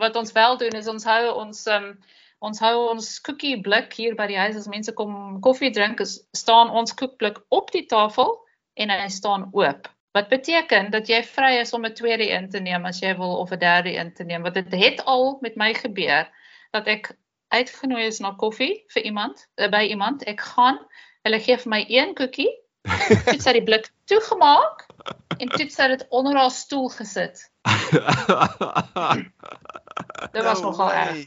[0.00, 1.98] Wat ons wel doen is ons hou ons um,
[2.40, 6.22] ons hou ons koekie blik hier by die huis as mense kom koffie drink, is,
[6.32, 8.38] staan ons koekblik op die tafel
[8.80, 9.88] en hy staan oop.
[10.12, 13.36] Wat beteken dat jy vry is om 'n tweede een te neem as jy wil
[13.38, 14.42] of 'n derde een te neem.
[14.42, 16.30] Want dit het al met my gebeur
[16.70, 17.16] dat ek
[17.48, 20.22] uitgenooi is na koffie vir iemand, eh, by iemand.
[20.24, 20.78] Ek gaan,
[21.22, 22.50] hulle gee vir my een koekie,
[23.26, 24.86] toe sy die blik toegemaak
[25.38, 27.50] en toe sy dit onder haar stoel gesit.
[30.32, 31.26] Dit was No nogal erg.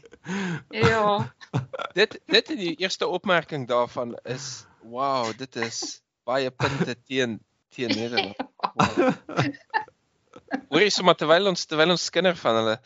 [0.70, 1.34] Ja.
[1.98, 8.36] Dit dit die eerste opmerking daarvan is wow, dit is baie punte teen teen Nederland.
[10.72, 12.76] Hoorie sommer terwyl ons terwyl ons skinder van hulle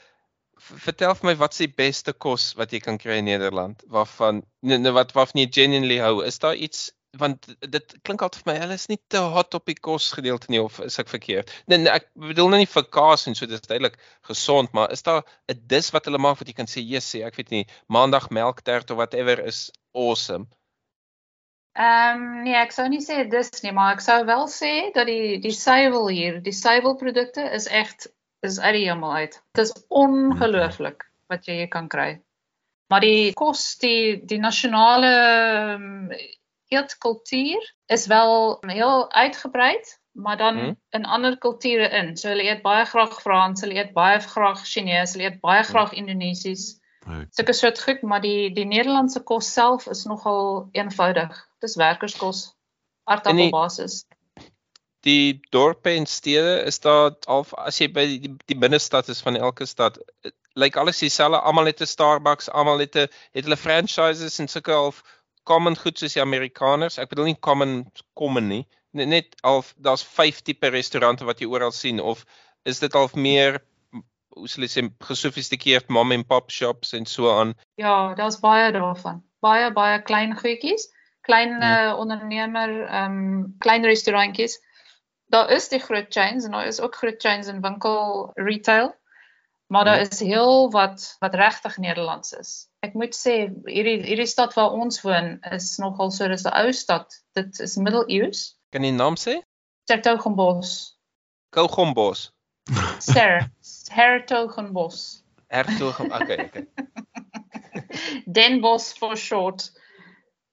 [0.85, 4.43] vertel vir my wat is die beste kos wat jy kan kry in Nederland waarvan
[4.67, 6.21] nee, nee, wat waarvan jy genuinely hou.
[6.27, 9.71] Is daar iets want dit klink altyd vir my hulle is nie te hot op
[9.71, 11.53] die kos gedeelte nie of is ek verkeerd?
[11.71, 13.97] Nee, nee ek bedoel nou nie vir kaas en so dis duidelik
[14.29, 17.37] gesond, maar is daar 'n dis wat hulle maak wat jy kan sê, "Jesus, ek
[17.41, 20.47] weet nie, maandag melktert of whatever is awesome."
[21.79, 25.07] Ehm um, nee, ek sou nie sê dis nie, maar ek sou wel sê dat
[25.07, 28.09] die die suiwel hier, die suiwelprodukte is echt
[28.43, 29.37] is uit die hemel uit.
[29.55, 32.21] Dit is ongelooflik wat jy hier kan kry.
[32.91, 35.13] Maar die kos, die die nasionale
[35.77, 36.11] um,
[36.73, 39.79] eetkultuur is wel heel uitgebrei,
[40.13, 40.73] maar dan Mhm.
[40.91, 42.17] in ander kulture in.
[42.17, 45.93] So hulle eet baie graag Frans, hulle eet baie graag Chinees, hulle eet baie graag
[45.93, 46.78] Indonesies.
[47.09, 47.27] Okay.
[47.31, 51.33] sulke soort goed, maar die die Nederlandse kos self is nogal eenvoudig.
[51.65, 52.43] Dis werkerskos,
[53.09, 54.03] aardappelbasis.
[55.07, 59.39] Die dorpe en stede is daar al as jy by die, die binnestad is van
[59.41, 59.97] elke stad,
[60.27, 61.41] eh, lyk alles dieselfde.
[61.41, 64.93] Almal het 'n Starbucks, almal het 'n het hulle franchises en sulke al
[65.45, 66.99] common goed soos die Amerikaners.
[66.99, 68.67] Ek bedoel nie common common nie.
[68.91, 72.25] Net, net al daar's 5 tipe restaurante wat jy oral sien of
[72.65, 73.63] is dit al meer
[74.39, 77.55] hoe sal ek sê gesofistikeerd mom and pop shops en so aan.
[77.81, 79.23] Ja, daar's baie daarvan.
[79.45, 80.89] Baie baie klein goedjies,
[81.27, 81.93] klein Ja.
[81.93, 84.59] uh, ondernemer, ehm um, klein restaurantjies.
[85.31, 88.95] Daar is die groot chains en daar is ook groot chains in winkel retail.
[89.69, 92.53] Maar daar is heel wat wat regtig Nederlands is.
[92.81, 93.35] Ek moet sê
[93.69, 97.13] hierdie hierdie stad waar ons woon is nogal so dis 'n ou stad.
[97.37, 98.57] Dit is middeleeus.
[98.73, 99.43] Kan jy die naam sê?
[99.91, 100.97] Sertogenbos.
[101.51, 102.31] Kogombos.
[102.99, 103.51] Ser
[103.91, 105.23] Hertogenbos.
[105.49, 106.01] Hertog.
[106.01, 106.67] Okay, okay.
[108.27, 109.73] Den Bosch for short.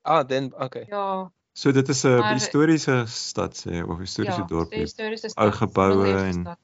[0.02, 0.86] Ah, dan okay.
[0.90, 4.70] Ja, So dit is 'n Maar- historiese stad sê of historiese ja, dorp.
[4.70, 6.58] die historiese Ou stad, geboue middeleeuwse en- stad.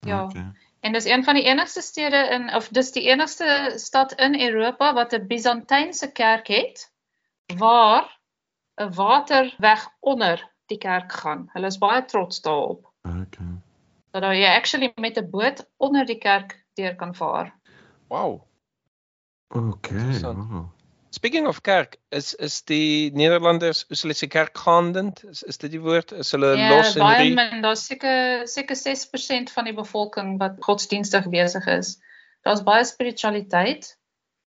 [0.00, 0.24] Ja.
[0.24, 0.50] Okay.
[0.80, 4.94] En dis een van die enigste stede in of dis die enigste stad in Europa
[4.94, 6.92] wat 'n Byzantynse kerk het
[7.56, 8.18] waar
[8.80, 11.48] 'n waterweg onder die kerk gaan.
[11.52, 13.51] Hulle is baie trots daarop Okay.
[14.20, 17.52] Dat jy actually met 'n boot onder die kerk deur kan vaar.
[18.08, 18.42] Wow.
[19.48, 20.20] Okay.
[20.20, 20.70] Wow.
[21.10, 25.24] Speaking of kerk, is is die Nederlanders, hoe sal ek sê kerkgaandend?
[25.28, 26.12] Is is dit die woord?
[26.12, 27.34] Is hulle Ja, los en baie rie?
[27.34, 31.98] min, daar's seker seker 6% van die bevolking wat godsdienstig besig is.
[32.42, 33.92] Daar's baie spiritualiteit.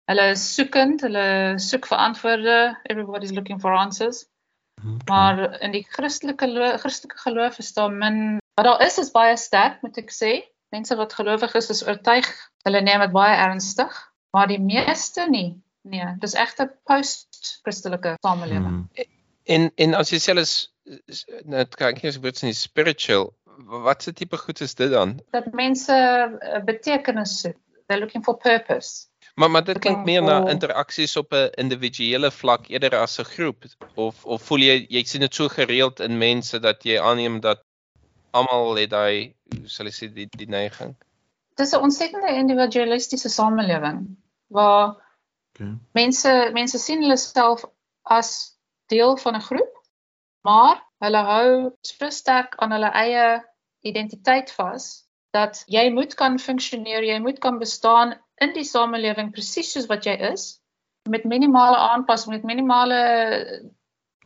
[0.06, 2.76] Hulle is soekend, hulle soek vir antwoorde.
[2.90, 4.24] Everybody's looking for answers.
[4.78, 4.96] Okay.
[5.06, 9.36] Maar in die Christelike lo- Christelike geloof is daar min wat daar is is baie
[9.36, 10.32] sterk, moet ek sê.
[10.72, 12.28] Mense wat gelowig is is oortuig.
[12.66, 13.92] Hulle neem dit baie ernstig,
[14.32, 15.60] maar die meeste nie.
[15.82, 18.86] Nee, dis egte post-Christelike samelewing.
[18.86, 19.06] Hmm.
[19.44, 20.72] En en as jy sê hulle is
[21.06, 23.32] is- nou kyk ek eers woord in spiritual.
[23.84, 25.20] Wat se tipe goed is dit dan?
[25.30, 27.58] Dat mense eh, betekenis soek.
[27.86, 29.08] They're looking for purpose.
[29.34, 33.64] Maar maar dit klink meer na interaksies op 'n individuele vlak eerder as 'n groep
[33.94, 37.64] of of voel jy jy sien dit so gereeld in mense dat jy aanneem dat
[38.32, 40.96] almal het daai hoe sal ek sê die die neiging.
[41.60, 44.16] Dis 'n ontsettende individualistiese samelewing
[44.48, 44.96] waar
[45.52, 45.78] Okay.
[45.92, 47.64] mense mense sien hulle self
[48.18, 48.28] as
[48.88, 49.74] deel van 'n groep,
[50.48, 51.48] maar hulle hou
[51.82, 53.26] so sterk aan hulle eie
[53.80, 54.86] identiteit vas
[55.36, 60.04] dat jy moet kan funksioneer, jy moet kan bestaan in die samelewing presies soos wat
[60.04, 60.60] jy is
[61.08, 62.98] met minimale aanpassing, met minimale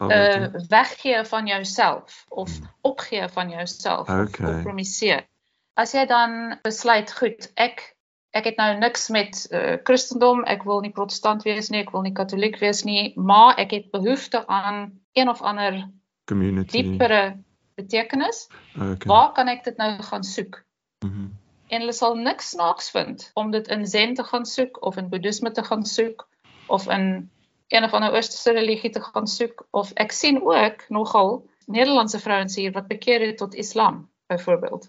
[0.00, 2.68] uh weggee van jouself of Hmm.
[2.80, 4.22] opgee van jouself Okay.
[4.22, 5.26] of kompromisseer.
[5.74, 7.94] As jy dan besluit, goed, ek
[8.32, 12.02] ek het nou niks met uh, Christendom, ek wil nie protestant wees nie, ek wil
[12.02, 15.88] nie katoliek wees nie, maar ek het behoefte aan een of ander
[16.26, 16.82] Community.
[16.82, 17.36] diepere
[17.76, 18.48] betekenis.
[18.76, 19.06] Okay.
[19.08, 20.62] Waar kan ek dit nou gaan soek?
[21.04, 21.28] Mhm.
[21.68, 25.08] En hulle sal niks snaaks vind om dit in Zen te gaan soek of in
[25.08, 26.28] Boeddhisme te gaan soek
[26.66, 27.30] of in
[27.68, 32.54] een of ander oosterse religie te gaan soek of ek sien ook nogal Nederlandse vrouens
[32.56, 34.88] hier wat bekeer het tot Islam byvoorbeeld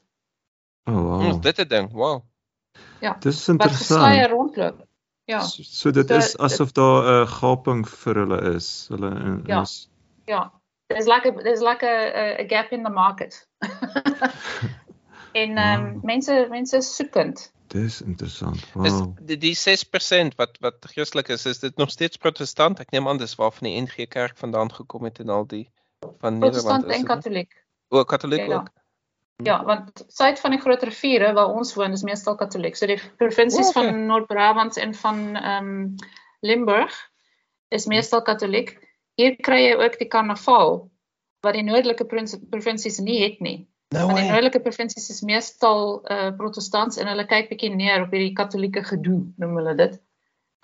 [0.88, 1.20] Oh, Oh.
[1.20, 1.42] wow.
[1.42, 1.92] Dit 'n ding.
[1.92, 2.22] Wow.
[3.20, 4.32] Dis wat gesluier interessant.
[4.32, 4.86] rondloop.
[5.26, 8.88] Ja, So, so dit So, is asof daar 'n gaping vir hulle is.
[8.90, 9.62] Hulle in, Ja.
[9.62, 9.90] is
[10.26, 10.52] ja.
[10.88, 13.48] There's like a there's like a a, a gap in the market.
[15.32, 16.04] en ehm Wow.
[16.04, 17.54] mense mense is soekend.
[17.74, 18.56] Dis interessant.
[18.58, 19.16] Is Wow.
[19.22, 22.80] die, die 6% wat wat Christelik is, is dit nog steeds protestant?
[22.80, 25.68] Ek neem aan dis waar van die NG Kerk vandaan gekom het en al die
[26.20, 26.96] van Nederland Protestant is.
[27.00, 27.06] en?
[27.06, 27.56] Katoliek.
[27.90, 28.56] O, Katoliek Ja, ja.
[28.60, 28.70] ook.
[29.44, 32.76] Ja, want suid van die groot riviere waar ons woon is meestal katoliek.
[32.76, 33.84] So die provinsies O, oké.
[33.84, 35.96] van Noord-Brabant en van ehm um,
[36.42, 36.94] Limburg
[37.70, 38.78] is meestal katoliek.
[39.16, 40.90] Hier kry jy ook die karnaval
[41.42, 42.06] wat die noordelike
[42.50, 43.68] provinsies nie het nie.
[43.96, 44.32] No Want die way.
[44.32, 49.22] noordelike provinsies is meestal uh protestants en hulle kyk bietjie neer op hierdie katolieke gedoe,
[49.40, 49.96] noem hulle dit.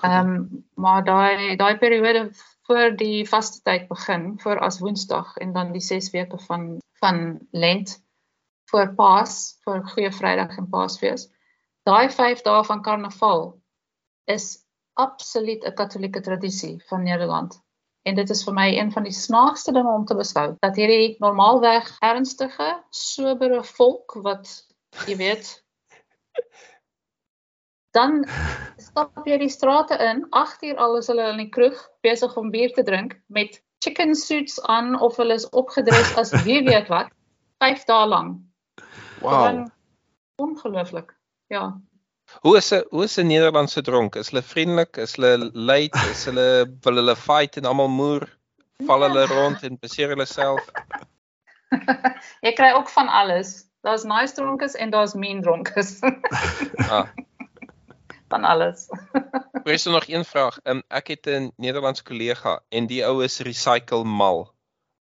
[0.04, 2.30] Ehm um, maar daai daai periode
[2.68, 7.40] voor die vaste tyd begin, voor as Woensdag en dan die 6 weke van van
[7.52, 8.02] Lent
[8.72, 11.30] voor Paas, voor Goeie Vrydag en Paasfees.
[11.84, 13.62] Daai 5 dae van Karnaval
[14.26, 17.62] is absoluut 'n katolieke tradisie van Nederland.
[18.04, 21.16] En dit is vir my een van die snaakste dinge om te beskou dat hierdie
[21.24, 24.50] normaalweg ernstige, sobere volk wat
[25.08, 25.52] jy weet
[27.94, 28.24] dan
[28.82, 32.50] stap jy die strate in, 8 uur al is hulle in die kroeg besig om
[32.54, 37.12] bier te drink met chicken suits aan of hulle is opgedres as wie weet wat
[37.64, 38.40] 5 dae lank.
[39.22, 39.68] Wow.
[40.42, 41.14] Ongelooflik.
[41.54, 41.70] Ja.
[42.42, 44.16] Hoe is 'n hoe is 'n Nederlandse dronk?
[44.16, 44.98] Is hulle vriendelik?
[44.98, 45.96] Is hulle luid?
[46.12, 48.28] Is hulle wil hulle fight en almal moer?
[48.86, 50.66] Val hulle rond en beseer hulle self?
[52.46, 53.66] Jy kry ook van alles.
[53.84, 56.00] Daar's nice dronkes en daar's mean dronkes.
[56.90, 57.08] Ah,
[58.32, 58.88] van alles.
[59.64, 60.58] er is er nog een vraag.
[60.64, 64.54] Um, ek het 'n Nederlandse kollega en die ou is recycle mal.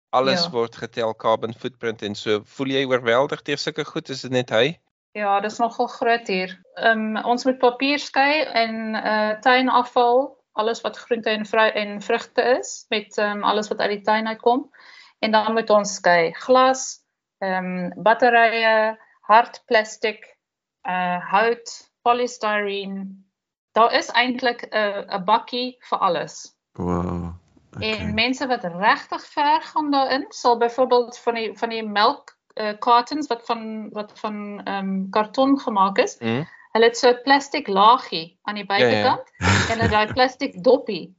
[0.10, 0.50] Alles Ja.
[0.50, 2.42] word getel carbon footprint en so.
[2.46, 4.10] Voel jy oorweldig deur sulke goed?
[4.10, 4.80] Is dit net hy?
[5.12, 6.52] Ja, dis nogal groot hier.
[6.78, 12.02] Ehm um, ons moet papier skei en uh tuinafval, alles wat groente en vrou en
[12.02, 14.70] vrugte is met ehm um, alles wat uit die tuin uitkom.
[15.20, 17.02] En dan moet ons skei glas,
[17.40, 20.22] ehm um, batterye, hard plastiek,
[20.88, 23.08] uh hout, polystyrene.
[23.72, 26.56] Daar is eintlik 'n 'n bakkie vir alles.
[26.78, 27.34] Wow.
[27.80, 32.74] En mense wat regtig ver gaan daarin, sal byvoorbeeld van die van die melk uh,
[32.80, 36.44] cartons wat van wat van ehm um, karton gemaak is, Hm?
[36.74, 38.86] hulle het so 'n plastiek laagie aan die Ja, ja.
[38.86, 39.28] buitekant
[39.70, 41.16] en hulle daai plastiek doppie.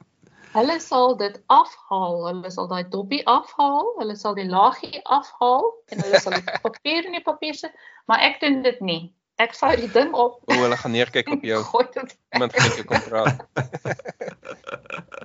[0.53, 6.03] Hulle sal dit afhaal, hulle sal daai doppie afhaal, hulle sal die laagie afhaal en
[6.03, 7.73] hulle sal die papier in die papier sit,
[8.07, 9.15] maar ek doen dit nie.
[9.41, 10.41] Ek vou die ding op.
[10.51, 11.61] O, hulle gaan neerkyk op jou.
[11.73, 12.17] Gooi dit.
[12.37, 13.45] Iemand gaan jou kom praat.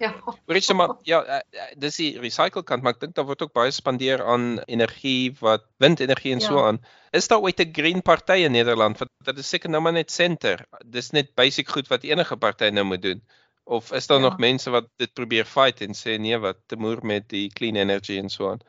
[0.03, 0.09] Ja.
[0.45, 3.53] Hoorie maar ja, eh, eh, dis die recycle kant, maar ek dink daar word ook
[3.55, 6.65] baie spandeer aan energie wat windenergie en so Ja.
[6.67, 6.81] aan.
[7.15, 8.97] Is daar ooit 'n green party in Nederland?
[8.99, 10.65] Want dit is seker nou maar net center.
[10.85, 13.23] Dis net basic goed wat enige party nou moet doen.
[13.63, 14.23] Of is daar Ja.
[14.27, 17.75] nog mense wat dit probeer fight en sê nee, wat te moer met die clean
[17.75, 18.59] energy en so aan?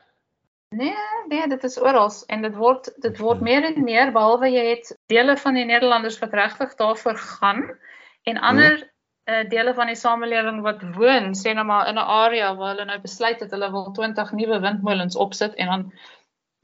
[0.69, 0.95] Nee,
[1.27, 4.89] nee, dit is oral en dit word dit word meer en meer behalwe jy het
[5.07, 7.61] dele van die Nederlanders wat regtig daarvoor gaan
[8.27, 8.75] en ander
[9.29, 12.85] uh, dele van die samelewing wat woon, sê nou maar in 'n area waar hulle
[12.85, 15.91] nou besluit het hulle wil 20 nuwe windmolens opsit en dan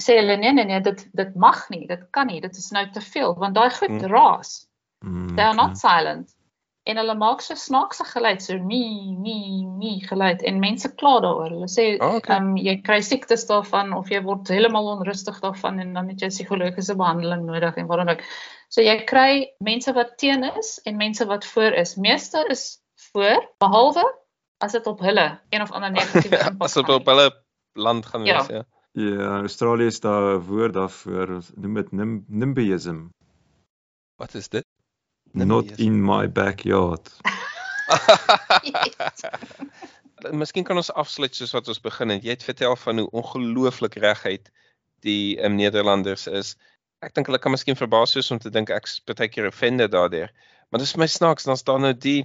[0.03, 2.89] sê hulle nee nee nee, dit dit mag nie, dit kan nie, dit is nou
[2.91, 4.11] te veel want daai goed Mm.
[4.11, 4.67] raas.
[5.05, 6.35] Mm, They are not silent.
[6.83, 11.53] En hulle maak so snaakse geluid, so nee, nee, nee geluid en mense kla daaroor.
[11.55, 12.35] Hulle sê Oh, okay.
[12.35, 16.25] ehm um, jy kry siektes daarvan of jy word heeltemal onrustig daarvan en dan het
[16.25, 18.25] jy psigologiese behandeling nodig en dan ook.
[18.69, 21.95] So jy kry mense wat teen is en mense wat voor is.
[21.95, 22.81] Meeste is
[23.13, 24.03] voor behalwe
[24.59, 27.31] as dit op hulle een of ander negatiewe impak As dit op hulle
[27.73, 28.37] land gaan Ja.
[28.43, 28.63] wees, ja.
[28.93, 33.07] Ja, in Australië is daar 'n woord daarvoor, noem dit nim, nimbyism.
[34.15, 34.65] Wat is dit?
[35.33, 35.85] Not Nimbyism.
[35.85, 37.11] in my backyard.
[40.31, 42.23] Miskien kan ons afsluit soos wat ons begin het.
[42.23, 44.51] Jy het vertel van hoe ongelooflik reguit
[45.03, 46.53] die um, Nederlanders is.
[47.03, 50.31] Ek dink hulle kan miskien verbaas wees om te dink ek's baie keer offended daardeur.
[50.71, 52.23] Maar dis my snaaks, dan's daar nou die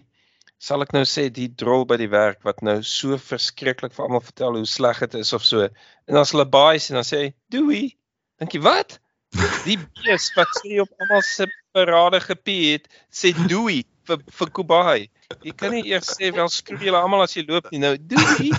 [0.63, 4.25] sal ek nou sê die drol by die werk wat nou so verskriklik vir almal
[4.27, 5.69] vertel hoe sleg dit is of so.
[6.11, 7.95] En as hulle baie sien dan sê hy, "Doei."
[8.39, 8.99] Dink jy wat?
[9.65, 11.47] Die bees wat sê op almal se
[11.79, 15.01] parade gepiet, sê doei vir vir Kubai.
[15.45, 17.95] Jy kan nie eers sê wel skroei julle almal as jy loop nie nou.
[18.01, 18.51] Doei.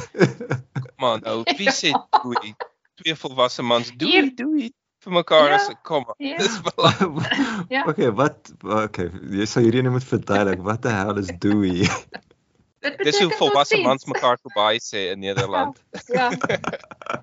[0.83, 1.93] Kom aan nou, wie sê
[2.23, 2.53] doei?
[2.99, 4.67] Twee volwasse mans doei, Hier- doei
[5.05, 6.17] vir mekaar Ja, as kom aan.
[6.19, 6.37] ja.
[6.37, 7.37] Dis belangrik.
[7.73, 7.83] Ja.
[7.87, 10.61] Okay, wat okay, jy sal hierdie net moet verduidelik.
[10.65, 11.87] Wat die hel is doei?
[12.83, 15.79] Dit Dis hoe volwasse mans mekaar Kubai sê in Nederland.
[16.19, 16.29] Ja.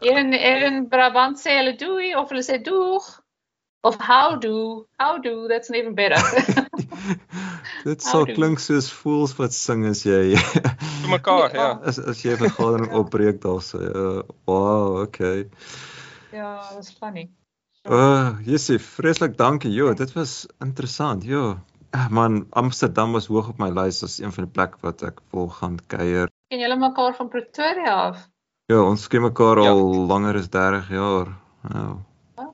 [0.03, 3.07] Hier in hier in Brabant sê hulle doei of hulle sê doeg
[3.87, 4.84] of houdoe.
[5.01, 6.18] Houdoe, that's even better.
[7.87, 8.34] Dit sal Houdoe.
[8.34, 10.34] klink soos voels wat sing as jy
[11.03, 11.68] Vir mekaar, ja.
[11.87, 13.78] as as jy 'n vergadering opbreek daar sê.
[13.82, 15.47] Uh, wow, okay.
[16.32, 17.28] ja, that's funny.
[17.87, 19.70] Uh, Jessie, vreeslik dankie.
[19.70, 21.22] Jo, dit was interessant.
[21.24, 21.59] Jo.
[21.95, 25.20] Ah, Man, Amsterdam was hoog op my lys as een van die plekke wat ek
[25.32, 26.26] wil gaan kuier.
[26.51, 28.26] Ken julle mekaar van Pretoria af?
[28.66, 29.70] Ja, ons ken mekaar Ja.
[29.70, 31.30] al langer as 30 jaar.
[31.70, 31.87] Ja,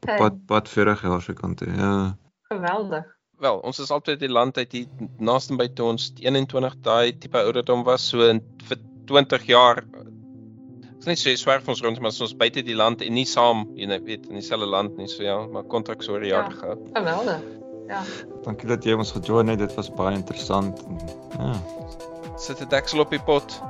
[0.02, 0.18] Okay.
[0.18, 1.68] pad pad 40 jaar se kant toe.
[1.76, 2.16] Ja.
[2.50, 3.04] Geweldig.
[3.38, 4.88] Wel, ons is altyd die land uit die
[5.18, 9.82] naaste by toe ons 21 daai tipe ouderdom was so in vir 20 jaar.
[9.82, 13.24] Ek is net so swerf ons rond maar as ons buite die land en nie
[13.26, 16.50] saam, jy nou weet, in dieselfde land nie, so ja, maar kontrak so oor jare
[16.50, 16.58] Ja.
[16.60, 16.76] gehou.
[16.94, 17.42] Geweldig.
[17.88, 18.02] Ja.
[18.44, 19.58] Dankie dat jy ons gejoin het.
[19.58, 20.78] Dit was baie interessant.
[20.86, 20.98] En,
[21.38, 21.54] Ja.
[22.38, 23.60] Sit 'n deksel op die pot.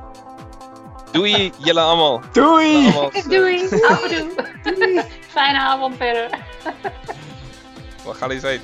[1.12, 2.20] Doei julle almal.
[2.34, 2.86] Doei.
[2.86, 3.10] Almal.
[3.32, 3.68] Doei.
[3.88, 5.04] Houdoe.
[5.32, 6.30] Fijne avond verder.
[8.04, 8.54] Wat gaan jy sê?